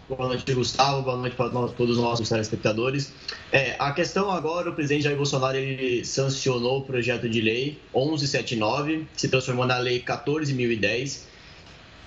[0.08, 1.02] Boa noite, Gustavo.
[1.02, 3.12] Boa noite para todos os nossos telespectadores.
[3.50, 9.08] É, a questão agora, o presidente Jair Bolsonaro ele sancionou o projeto de lei 1179,
[9.12, 11.22] que se transformou na lei 14.010,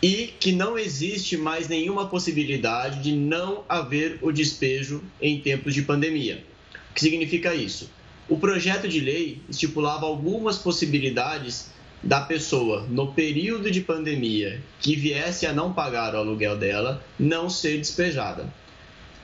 [0.02, 5.82] e que não existe mais nenhuma possibilidade de não haver o despejo em tempos de
[5.82, 6.44] pandemia.
[6.92, 7.90] O que significa isso?
[8.28, 15.46] O projeto de lei estipulava algumas possibilidades da pessoa, no período de pandemia, que viesse
[15.46, 18.48] a não pagar o aluguel dela, não ser despejada.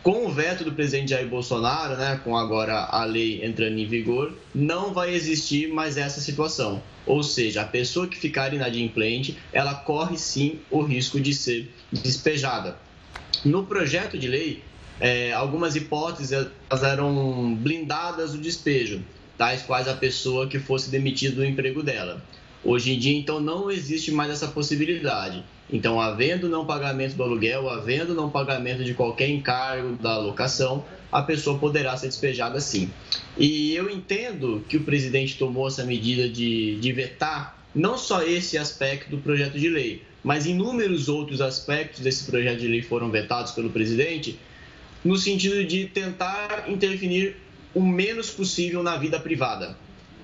[0.03, 4.33] Com o veto do presidente Jair Bolsonaro, né, com agora a lei entrando em vigor,
[4.53, 6.83] não vai existir mais essa situação.
[7.05, 12.77] Ou seja, a pessoa que ficar inadimplente, ela corre sim o risco de ser despejada.
[13.43, 14.63] No projeto de lei,
[14.99, 16.31] é, algumas hipóteses
[16.83, 19.01] eram blindadas do despejo,
[19.37, 22.23] tais quais a pessoa que fosse demitida do emprego dela.
[22.63, 25.43] Hoje em dia, então, não existe mais essa possibilidade.
[25.71, 31.21] Então, havendo não pagamento do aluguel, havendo não pagamento de qualquer encargo da locação, a
[31.21, 32.91] pessoa poderá ser despejada sim.
[33.37, 38.57] E eu entendo que o presidente tomou essa medida de, de vetar não só esse
[38.57, 43.51] aspecto do projeto de lei, mas inúmeros outros aspectos desse projeto de lei foram vetados
[43.51, 44.39] pelo presidente,
[45.03, 47.35] no sentido de tentar interferir
[47.73, 49.77] o menos possível na vida privada.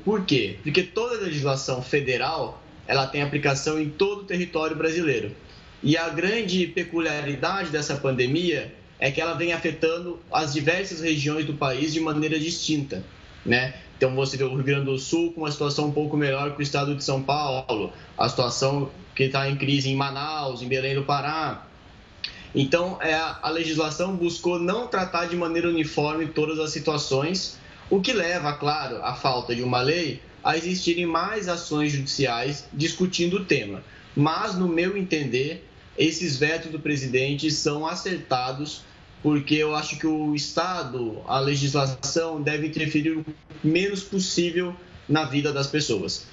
[0.04, 0.58] Por quê?
[0.64, 5.36] Porque toda a legislação federal ela tem aplicação em todo o território brasileiro.
[5.84, 11.56] E a grande peculiaridade dessa pandemia é que ela vem afetando as diversas regiões do
[11.56, 13.04] país de maneira distinta.
[13.44, 13.74] né?
[13.98, 16.60] Então você vê o Rio Grande do Sul com uma situação um pouco melhor que
[16.60, 20.96] o estado de São Paulo, a situação que está em crise em Manaus, em Belém
[20.96, 21.66] do Pará.
[22.54, 27.58] Então é, a legislação buscou não tratar de maneira uniforme todas as situações,
[27.90, 33.38] o que leva, claro, à falta de uma lei a existirem mais ações judiciais discutindo
[33.38, 33.84] o tema.
[34.16, 38.84] Mas, no meu entender, esses vetos do presidente são acertados
[39.22, 43.26] porque eu acho que o Estado, a legislação, deve interferir o
[43.64, 44.76] menos possível
[45.08, 46.26] na vida das pessoas.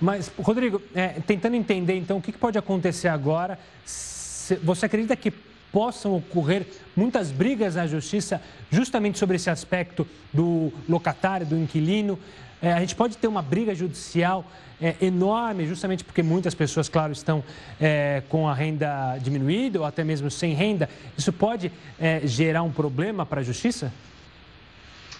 [0.00, 5.32] Mas, Rodrigo, é, tentando entender então o que pode acontecer agora, você acredita que
[5.72, 8.40] possam ocorrer muitas brigas na justiça
[8.70, 12.18] justamente sobre esse aspecto do locatário, do inquilino?
[12.60, 14.44] É, a gente pode ter uma briga judicial
[14.80, 17.42] é, enorme, justamente porque muitas pessoas, claro, estão
[17.80, 20.88] é, com a renda diminuída ou até mesmo sem renda.
[21.16, 23.92] Isso pode é, gerar um problema para a justiça?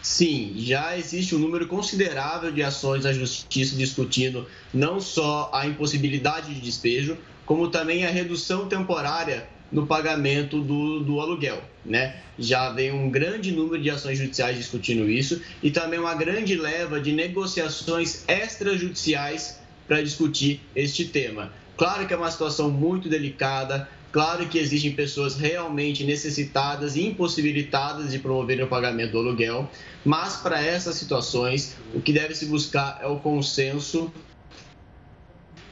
[0.02, 6.54] Sim, já existe um número considerável de ações na justiça discutindo não só a impossibilidade
[6.54, 11.62] de despejo, como também a redução temporária no pagamento do, do aluguel.
[11.84, 12.16] Né?
[12.38, 17.00] Já vem um grande número de ações judiciais discutindo isso e também uma grande leva
[17.00, 21.52] de negociações extrajudiciais para discutir este tema.
[21.76, 28.10] Claro que é uma situação muito delicada, claro que existem pessoas realmente necessitadas e impossibilitadas
[28.10, 29.70] de promover o pagamento do aluguel,
[30.04, 34.10] mas para essas situações o que deve se buscar é o consenso,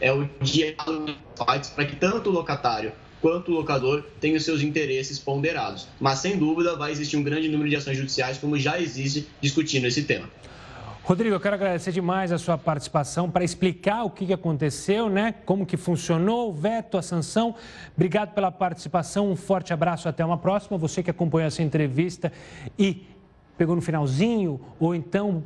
[0.01, 1.15] é o diálogo
[1.75, 2.93] para que tanto o locatário
[3.25, 5.89] quanto o locador tem os seus interesses ponderados.
[5.99, 9.87] Mas, sem dúvida, vai existir um grande número de ações judiciais, como já existe, discutindo
[9.87, 10.29] esse tema.
[11.03, 15.35] Rodrigo, eu quero agradecer demais a sua participação para explicar o que aconteceu, né?
[15.47, 17.55] Como que funcionou o veto, a sanção.
[17.97, 20.77] Obrigado pela participação, um forte abraço, até uma próxima.
[20.77, 22.31] Você que acompanhou essa entrevista
[22.79, 23.07] e
[23.57, 25.43] pegou no finalzinho ou então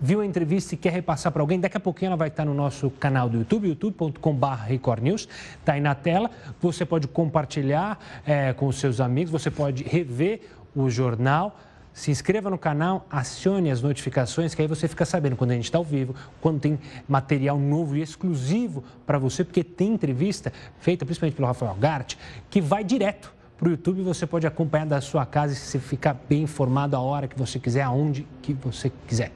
[0.00, 2.54] viu a entrevista e quer repassar para alguém, daqui a pouquinho ela vai estar no
[2.54, 6.30] nosso canal do YouTube, youtube.com.br Record News, está aí na tela.
[6.60, 10.40] Você pode compartilhar é, com os seus amigos, você pode rever
[10.74, 11.58] o jornal.
[11.92, 15.64] Se inscreva no canal, acione as notificações, que aí você fica sabendo quando a gente
[15.64, 21.04] está ao vivo, quando tem material novo e exclusivo para você, porque tem entrevista feita
[21.04, 22.14] principalmente pelo Rafael Gart,
[22.48, 24.02] que vai direto para o YouTube.
[24.02, 27.58] Você pode acompanhar da sua casa e você ficar bem informado a hora que você
[27.58, 29.32] quiser, aonde que você quiser.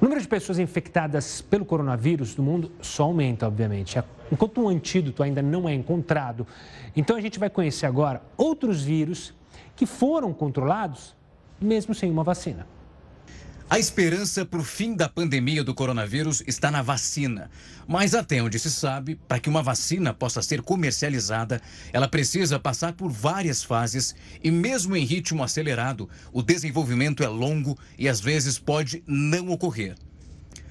[0.00, 3.98] O número de pessoas infectadas pelo coronavírus no mundo só aumenta, obviamente.
[4.30, 6.46] Enquanto um antídoto ainda não é encontrado,
[6.94, 9.32] então a gente vai conhecer agora outros vírus
[9.74, 11.14] que foram controlados
[11.60, 12.66] mesmo sem uma vacina.
[13.68, 17.50] A esperança para o fim da pandemia do coronavírus está na vacina.
[17.84, 21.60] Mas até onde se sabe, para que uma vacina possa ser comercializada,
[21.92, 27.76] ela precisa passar por várias fases e, mesmo em ritmo acelerado, o desenvolvimento é longo
[27.98, 29.96] e às vezes pode não ocorrer.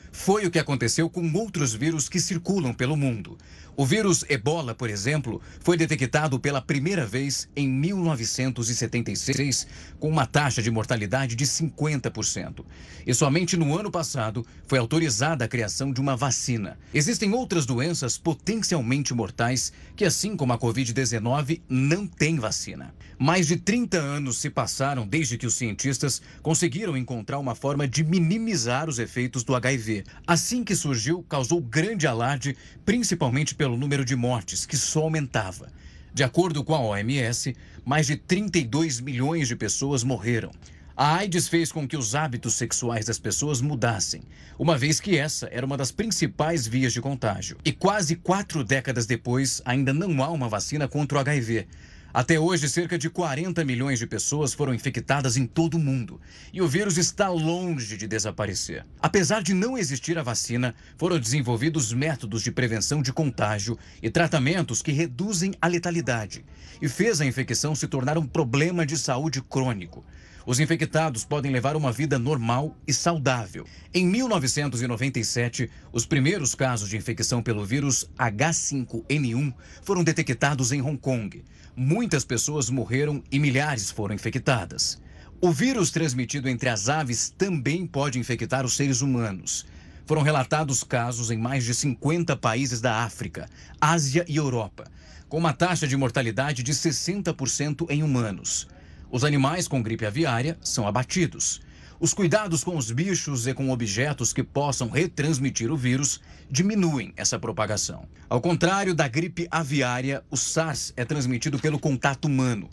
[0.09, 3.37] Foi o que aconteceu com outros vírus que circulam pelo mundo.
[3.77, 9.67] O vírus ebola, por exemplo, foi detectado pela primeira vez em 1976,
[9.99, 12.63] com uma taxa de mortalidade de 50%.
[13.05, 16.79] E somente no ano passado foi autorizada a criação de uma vacina.
[16.93, 22.95] Existem outras doenças potencialmente mortais que, assim como a Covid-19, não têm vacina.
[23.19, 28.05] Mais de 30 anos se passaram desde que os cientistas conseguiram encontrar uma forma de
[28.05, 30.05] minimizar os efeitos do HIV.
[30.25, 35.71] Assim que surgiu, causou grande alarde, principalmente pelo pelo número de mortes, que só aumentava.
[36.13, 40.51] De acordo com a OMS, mais de 32 milhões de pessoas morreram.
[40.95, 44.21] A AIDS fez com que os hábitos sexuais das pessoas mudassem,
[44.59, 47.57] uma vez que essa era uma das principais vias de contágio.
[47.65, 51.67] E quase quatro décadas depois, ainda não há uma vacina contra o HIV.
[52.15, 56.21] Até hoje, cerca de 40 milhões de pessoas foram infectadas em todo o mundo
[56.53, 58.85] e o vírus está longe de desaparecer.
[59.01, 64.81] Apesar de não existir a vacina, foram desenvolvidos métodos de prevenção de contágio e tratamentos
[64.81, 66.45] que reduzem a letalidade
[66.81, 70.01] e fez a infecção se tornar um problema de saúde crônico.
[70.45, 73.65] Os infectados podem levar uma vida normal e saudável.
[73.93, 81.43] Em 1997, os primeiros casos de infecção pelo vírus H5N1 foram detectados em Hong Kong
[81.75, 85.01] muitas pessoas morreram e milhares foram infectadas.
[85.41, 89.65] O vírus transmitido entre as aves também pode infectar os seres humanos.
[90.05, 93.49] Foram relatados casos em mais de 50 países da África,
[93.81, 94.85] Ásia e Europa,
[95.27, 98.67] com uma taxa de mortalidade de 60% em humanos.
[99.15, 101.61] Os animais com gripe aviária são abatidos.
[102.01, 106.19] Os cuidados com os bichos e com objetos que possam retransmitir o vírus
[106.51, 108.09] diminuem essa propagação.
[108.27, 112.69] Ao contrário da gripe aviária, o SARS é transmitido pelo contato humano.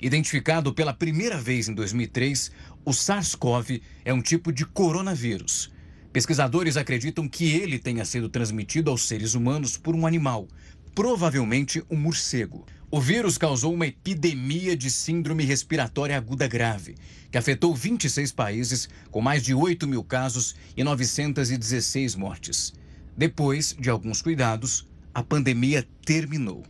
[0.00, 2.50] Identificado pela primeira vez em 2003,
[2.86, 5.70] o SARS-CoV é um tipo de coronavírus.
[6.10, 10.48] Pesquisadores acreditam que ele tenha sido transmitido aos seres humanos por um animal,
[10.94, 12.64] provavelmente um morcego.
[12.94, 16.94] O vírus causou uma epidemia de síndrome respiratória aguda grave,
[17.30, 22.74] que afetou 26 países, com mais de 8 mil casos e 916 mortes.
[23.16, 26.64] Depois de alguns cuidados, a pandemia terminou.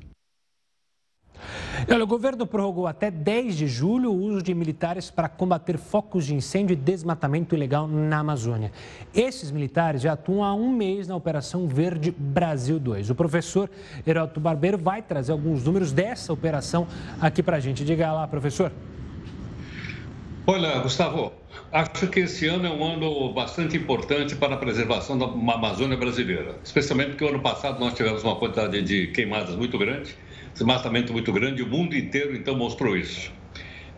[1.90, 6.24] Olha, o governo prorrogou até 10 de julho o uso de militares para combater focos
[6.24, 8.70] de incêndio e desmatamento ilegal na Amazônia.
[9.12, 13.10] Esses militares já atuam há um mês na Operação Verde Brasil 2.
[13.10, 13.68] O professor
[14.06, 16.86] Heroto Barbeiro vai trazer alguns números dessa operação
[17.20, 17.84] aqui para a gente.
[17.84, 18.70] Diga lá, professor.
[20.46, 21.32] Olha, Gustavo,
[21.72, 26.56] acho que esse ano é um ano bastante importante para a preservação da Amazônia brasileira,
[26.62, 30.16] especialmente porque o ano passado nós tivemos uma quantidade de queimadas muito grande
[30.52, 33.32] desmatamento muito grande, o mundo inteiro então mostrou isso.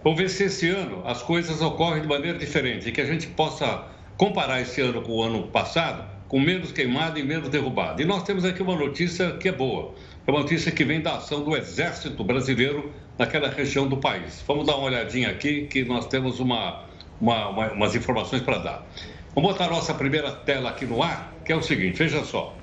[0.03, 3.87] Vamos ver se esse ano as coisas ocorrem de maneira diferente que a gente possa
[4.17, 8.03] comparar esse ano com o ano passado, com menos queimada e menos derrubada.
[8.03, 9.95] E nós temos aqui uma notícia que é boa,
[10.27, 14.43] é uma notícia que vem da ação do Exército Brasileiro naquela região do país.
[14.47, 16.85] Vamos dar uma olhadinha aqui que nós temos uma,
[17.21, 18.87] uma, uma umas informações para dar.
[19.35, 22.55] Vamos botar a nossa primeira tela aqui no ar, que é o seguinte, veja só.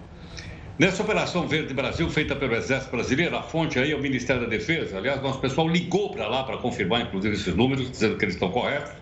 [0.80, 4.48] Nessa Operação Verde Brasil, feita pelo Exército Brasileiro, a fonte aí é o Ministério da
[4.48, 4.98] Defesa.
[4.98, 8.50] Aliás, nosso pessoal ligou para lá para confirmar, inclusive, esses números, dizendo que eles estão
[8.50, 8.94] corretos.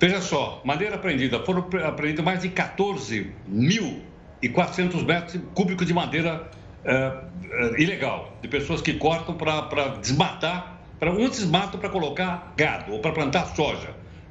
[0.00, 6.48] Veja só, madeira apreendida, foram apreendidos mais de 14.400 metros cúbicos de madeira
[6.84, 12.92] uh, uh, ilegal, de pessoas que cortam para desmatar, para um desmato para colocar gado
[12.92, 13.90] ou para plantar soja,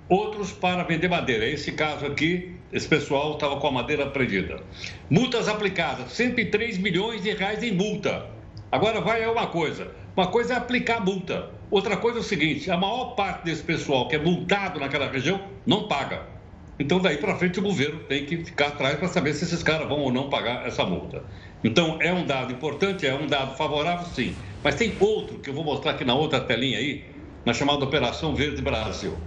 [0.09, 1.45] outros para vender madeira.
[1.45, 4.61] Esse caso aqui esse pessoal estava com a madeira apreendida.
[5.09, 8.25] Multas aplicadas, 103 milhões de reais em multa.
[8.71, 9.91] Agora vai é uma coisa.
[10.15, 11.49] Uma coisa é aplicar multa.
[11.71, 15.39] Outra coisa é o seguinte: a maior parte desse pessoal que é multado naquela região
[15.65, 16.37] não paga.
[16.79, 19.87] Então, daí para frente, o governo tem que ficar atrás para saber se esses caras
[19.87, 21.23] vão ou não pagar essa multa.
[21.63, 24.35] Então, é um dado importante, é um dado favorável, sim.
[24.63, 27.03] Mas tem outro que eu vou mostrar aqui na outra telinha aí,
[27.43, 29.17] na chamada Operação Verde Brasil.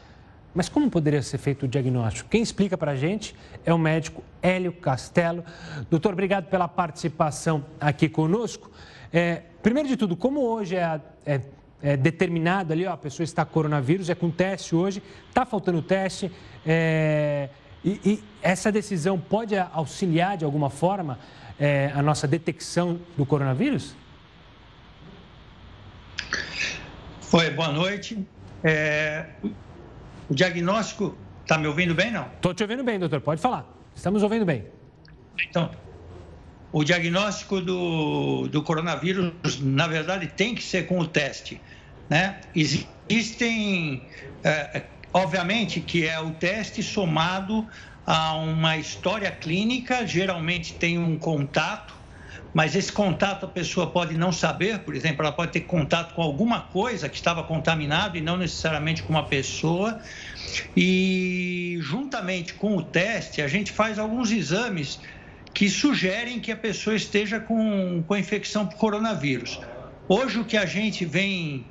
[0.57, 2.27] Mas como poderia ser feito o diagnóstico?
[2.31, 5.45] Quem explica para a gente é o médico Hélio Castelo.
[5.87, 8.71] Doutor, obrigado pela participação aqui conosco.
[9.13, 11.41] É, primeiro de tudo, como hoje é, é,
[11.79, 14.99] é, determinado ali, ó, a pessoa está coronavírus, é com teste hoje,
[15.29, 16.31] está faltando teste,
[16.65, 17.49] é,
[17.85, 21.19] e, e, essa decisão pode auxiliar de alguma forma
[21.59, 23.95] é, a nossa detecção do coronavírus?
[27.31, 28.27] Oi, boa noite.
[28.63, 29.27] É,
[30.29, 31.17] o diagnóstico.
[31.43, 32.25] Está me ouvindo bem, não?
[32.35, 33.21] Estou te ouvindo bem, doutor.
[33.21, 33.65] Pode falar.
[33.95, 34.65] Estamos ouvindo bem.
[35.49, 35.71] Então,
[36.71, 41.61] o diagnóstico do, do coronavírus, na verdade, tem que ser com o teste.
[42.09, 42.39] Né?
[42.53, 44.03] Existem,
[44.43, 47.65] é, obviamente, que é o teste somado
[48.05, 51.96] a uma história clínica, geralmente tem um contato
[52.53, 56.21] mas esse contato a pessoa pode não saber, por exemplo, ela pode ter contato com
[56.21, 59.99] alguma coisa que estava contaminado e não necessariamente com uma pessoa.
[60.75, 64.99] E juntamente com o teste, a gente faz alguns exames
[65.53, 69.59] que sugerem que a pessoa esteja com, com a infecção por coronavírus.
[70.07, 71.65] Hoje o que a gente vem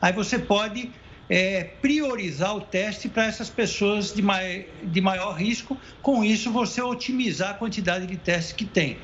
[0.00, 0.90] aí você pode
[1.34, 5.78] é, priorizar o teste para essas pessoas de, mai, de maior risco.
[6.02, 8.98] Com isso, você otimizar a quantidade de testes que tem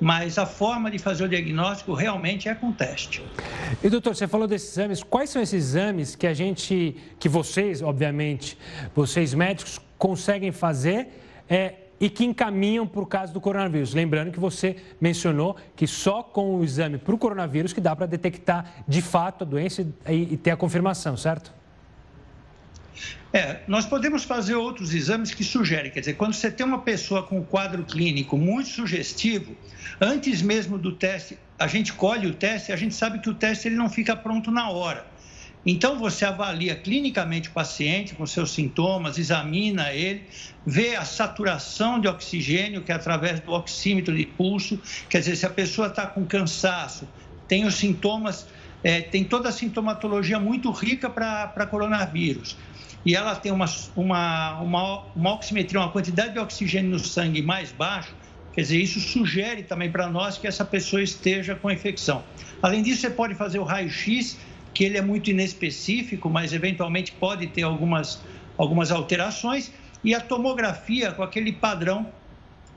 [0.00, 3.22] mas a forma de fazer o diagnóstico realmente é com teste.
[3.82, 7.80] E doutor, você falou desses exames, quais são esses exames que a gente, que vocês,
[7.80, 8.58] obviamente,
[8.92, 11.08] vocês médicos, conseguem fazer
[11.48, 13.94] é, e que encaminham para o caso do coronavírus?
[13.94, 18.06] Lembrando que você mencionou que só com o exame para o coronavírus que dá para
[18.06, 21.63] detectar de fato a doença e, e ter a confirmação, certo?
[23.32, 27.22] É, nós podemos fazer outros exames que sugerem, quer dizer, quando você tem uma pessoa
[27.24, 29.56] com um quadro clínico muito sugestivo,
[30.00, 33.66] antes mesmo do teste, a gente colhe o teste, a gente sabe que o teste
[33.66, 35.04] ele não fica pronto na hora.
[35.66, 40.24] Então você avalia clinicamente o paciente com seus sintomas, examina ele,
[40.64, 45.46] vê a saturação de oxigênio, que é através do oxímetro de pulso, quer dizer, se
[45.46, 47.08] a pessoa está com cansaço,
[47.48, 48.46] tem os sintomas,
[48.84, 52.56] é, tem toda a sintomatologia muito rica para coronavírus
[53.04, 57.70] e ela tem uma, uma, uma, uma oximetria, uma quantidade de oxigênio no sangue mais
[57.70, 58.14] baixo,
[58.52, 62.24] quer dizer, isso sugere também para nós que essa pessoa esteja com infecção.
[62.62, 64.38] Além disso, você pode fazer o raio-x,
[64.72, 68.22] que ele é muito inespecífico, mas eventualmente pode ter algumas,
[68.56, 69.70] algumas alterações,
[70.02, 72.10] e a tomografia com aquele padrão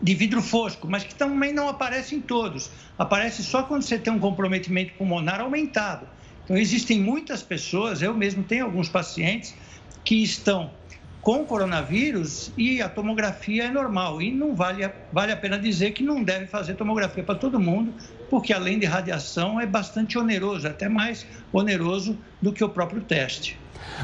[0.01, 2.69] de vidro fosco, mas que também não aparece em todos.
[2.99, 6.07] Aparece só quando você tem um comprometimento pulmonar aumentado.
[6.43, 9.55] Então, existem muitas pessoas, eu mesmo tenho alguns pacientes
[10.07, 10.69] que estão
[11.19, 14.21] com coronavírus e a tomografia é normal.
[14.21, 17.93] E não vale, vale a pena dizer que não deve fazer tomografia para todo mundo,
[18.29, 23.59] porque além de radiação é bastante oneroso, até mais oneroso do que o próprio teste.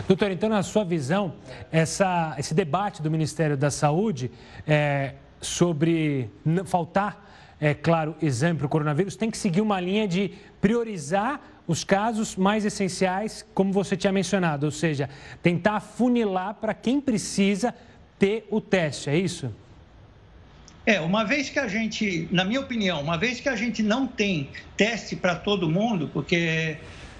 [0.05, 1.35] Doutor, então, na sua visão,
[1.71, 4.29] essa, esse debate do Ministério da Saúde
[4.67, 6.29] é, sobre
[6.65, 7.31] faltar,
[7.61, 12.35] é claro, exame para o coronavírus, tem que seguir uma linha de priorizar os casos
[12.35, 15.09] mais essenciais, como você tinha mencionado, ou seja,
[15.41, 17.73] tentar funilar para quem precisa
[18.19, 19.53] ter o teste, é isso?
[20.85, 24.05] É, uma vez que a gente, na minha opinião, uma vez que a gente não
[24.05, 26.77] tem teste para todo mundo, porque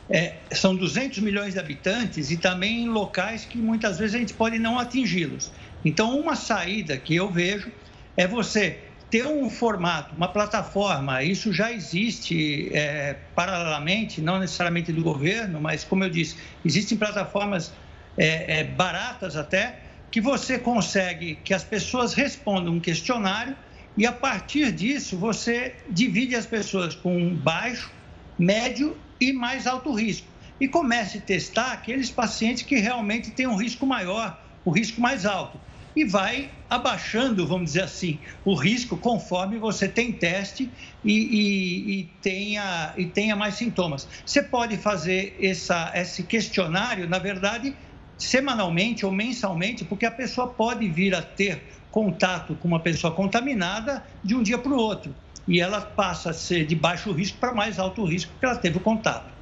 [0.10, 4.34] é, são 200 milhões de habitantes e também em locais que muitas vezes a gente
[4.34, 5.50] pode não atingi-los.
[5.86, 7.72] Então, uma saída que eu vejo
[8.18, 8.80] é você
[9.14, 15.84] ter um formato, uma plataforma, isso já existe é, paralelamente, não necessariamente do governo, mas
[15.84, 17.72] como eu disse, existem plataformas
[18.18, 23.55] é, é, baratas até, que você consegue que as pessoas respondam um questionário
[23.95, 27.91] e a partir disso você divide as pessoas com baixo,
[28.36, 30.28] médio e mais alto risco.
[30.59, 35.24] E comece a testar aqueles pacientes que realmente têm um risco maior, o risco mais
[35.24, 35.61] alto
[35.96, 40.72] e vai abaixando, vamos dizer assim, o risco conforme você tem teste
[41.04, 44.08] e, e, e, tenha, e tenha mais sintomas.
[44.26, 47.76] Você pode fazer essa, esse questionário, na verdade,
[48.18, 54.04] semanalmente ou mensalmente, porque a pessoa pode vir a ter contato com uma pessoa contaminada
[54.24, 55.16] de um dia para o outro.
[55.48, 58.78] E ela passa a ser de baixo risco para mais alto risco, porque ela teve
[58.78, 59.33] o contato.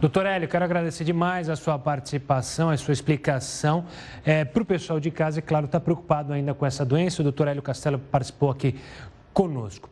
[0.00, 3.84] Doutor Hélio, quero agradecer demais a sua participação, a sua explicação.
[4.24, 7.20] É, Para o pessoal de casa, é claro, está preocupado ainda com essa doença.
[7.20, 8.80] O doutor Hélio Castelo participou aqui
[9.34, 9.90] conosco.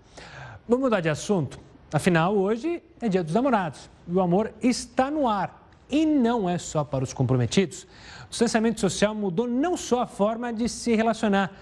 [0.66, 1.60] Vamos mudar de assunto?
[1.92, 5.68] Afinal, hoje é dia dos namorados e o amor está no ar.
[5.90, 7.82] E não é só para os comprometidos.
[8.28, 11.52] O distanciamento social mudou não só a forma de se relacionar,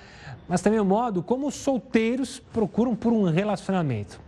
[0.48, 4.20] mas também o modo como os solteiros procuram por um relacionamento.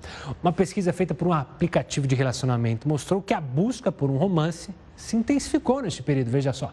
[0.42, 4.74] Uma pesquisa feita por um aplicativo de relacionamento mostrou que a busca por um romance
[4.96, 6.72] se intensificou neste período, veja só.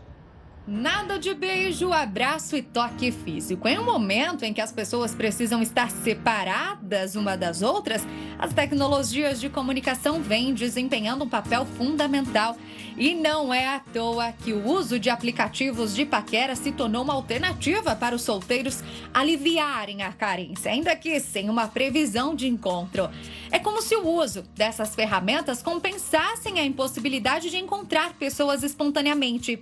[0.68, 3.68] Nada de beijo, abraço e toque físico.
[3.68, 8.02] Em um momento em que as pessoas precisam estar separadas uma das outras,
[8.40, 12.58] as tecnologias de comunicação vêm desempenhando um papel fundamental.
[12.98, 17.14] E não é à toa que o uso de aplicativos de paquera se tornou uma
[17.14, 23.08] alternativa para os solteiros aliviarem a carência, ainda que sem uma previsão de encontro.
[23.52, 29.62] É como se o uso dessas ferramentas compensassem a impossibilidade de encontrar pessoas espontaneamente.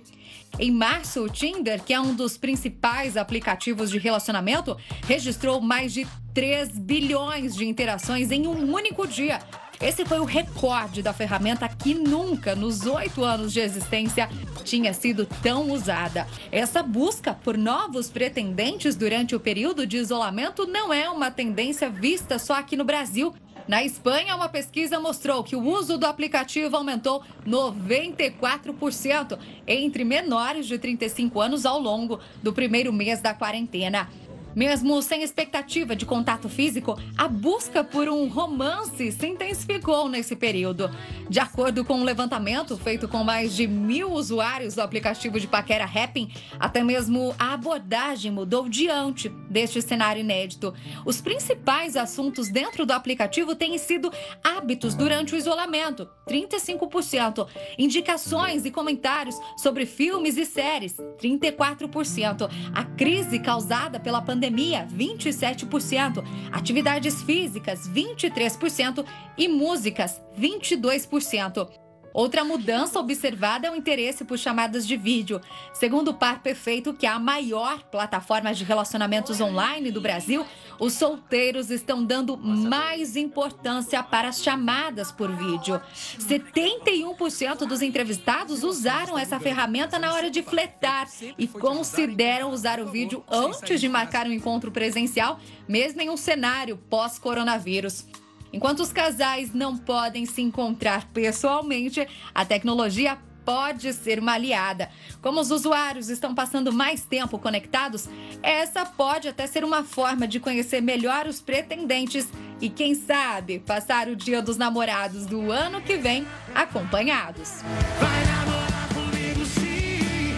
[0.58, 4.76] Em março, o Tinder, que é um dos principais aplicativos de relacionamento,
[5.06, 9.40] registrou mais de 3 bilhões de interações em um único dia.
[9.80, 14.28] Esse foi o recorde da ferramenta que nunca, nos oito anos de existência,
[14.62, 16.26] tinha sido tão usada.
[16.52, 22.38] Essa busca por novos pretendentes durante o período de isolamento não é uma tendência vista
[22.38, 23.34] só aqui no Brasil.
[23.66, 30.78] Na Espanha, uma pesquisa mostrou que o uso do aplicativo aumentou 94% entre menores de
[30.78, 34.08] 35 anos ao longo do primeiro mês da quarentena.
[34.54, 40.88] Mesmo sem expectativa de contato físico, a busca por um romance se intensificou nesse período.
[41.28, 45.84] De acordo com um levantamento feito com mais de mil usuários do aplicativo de paquera
[45.84, 50.72] Happn, até mesmo a abordagem mudou diante deste cenário inédito.
[51.04, 58.70] Os principais assuntos dentro do aplicativo têm sido hábitos durante o isolamento, 35%, indicações e
[58.70, 66.22] comentários sobre filmes e séries, 34%, a crise causada pela pandemia pandemia, 27%,
[66.52, 69.04] atividades físicas, 23%
[69.38, 71.83] e músicas, 22%.
[72.14, 75.40] Outra mudança observada é o interesse por chamadas de vídeo.
[75.72, 80.46] Segundo o Par Perfeito, que é a maior plataforma de relacionamentos online do Brasil,
[80.78, 85.80] os solteiros estão dando mais importância para as chamadas por vídeo.
[86.16, 93.24] 71% dos entrevistados usaram essa ferramenta na hora de fletar e consideram usar o vídeo
[93.28, 98.06] antes de marcar um encontro presencial, mesmo em um cenário pós-coronavírus.
[98.54, 104.88] Enquanto os casais não podem se encontrar pessoalmente, a tecnologia pode ser uma aliada.
[105.20, 108.08] Como os usuários estão passando mais tempo conectados,
[108.40, 112.28] essa pode até ser uma forma de conhecer melhor os pretendentes
[112.60, 116.24] e, quem sabe, passar o dia dos namorados do ano que vem
[116.54, 117.60] acompanhados.
[117.98, 120.32] Vai namorar comigo sim,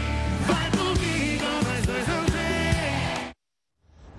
[0.46, 3.30] vai comigo, nós dois vamos ver.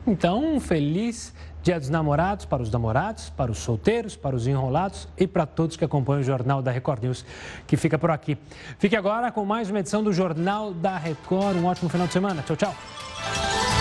[0.05, 1.33] Então, um feliz
[1.67, 5.75] Dia dos Namorados para os namorados, para os solteiros, para os enrolados e para todos
[5.75, 7.25] que acompanham o Jornal da Record News,
[7.67, 8.37] que fica por aqui.
[8.79, 11.57] Fique agora com mais uma edição do Jornal da Record.
[11.57, 12.41] Um ótimo final de semana.
[12.41, 13.76] Tchau, tchau.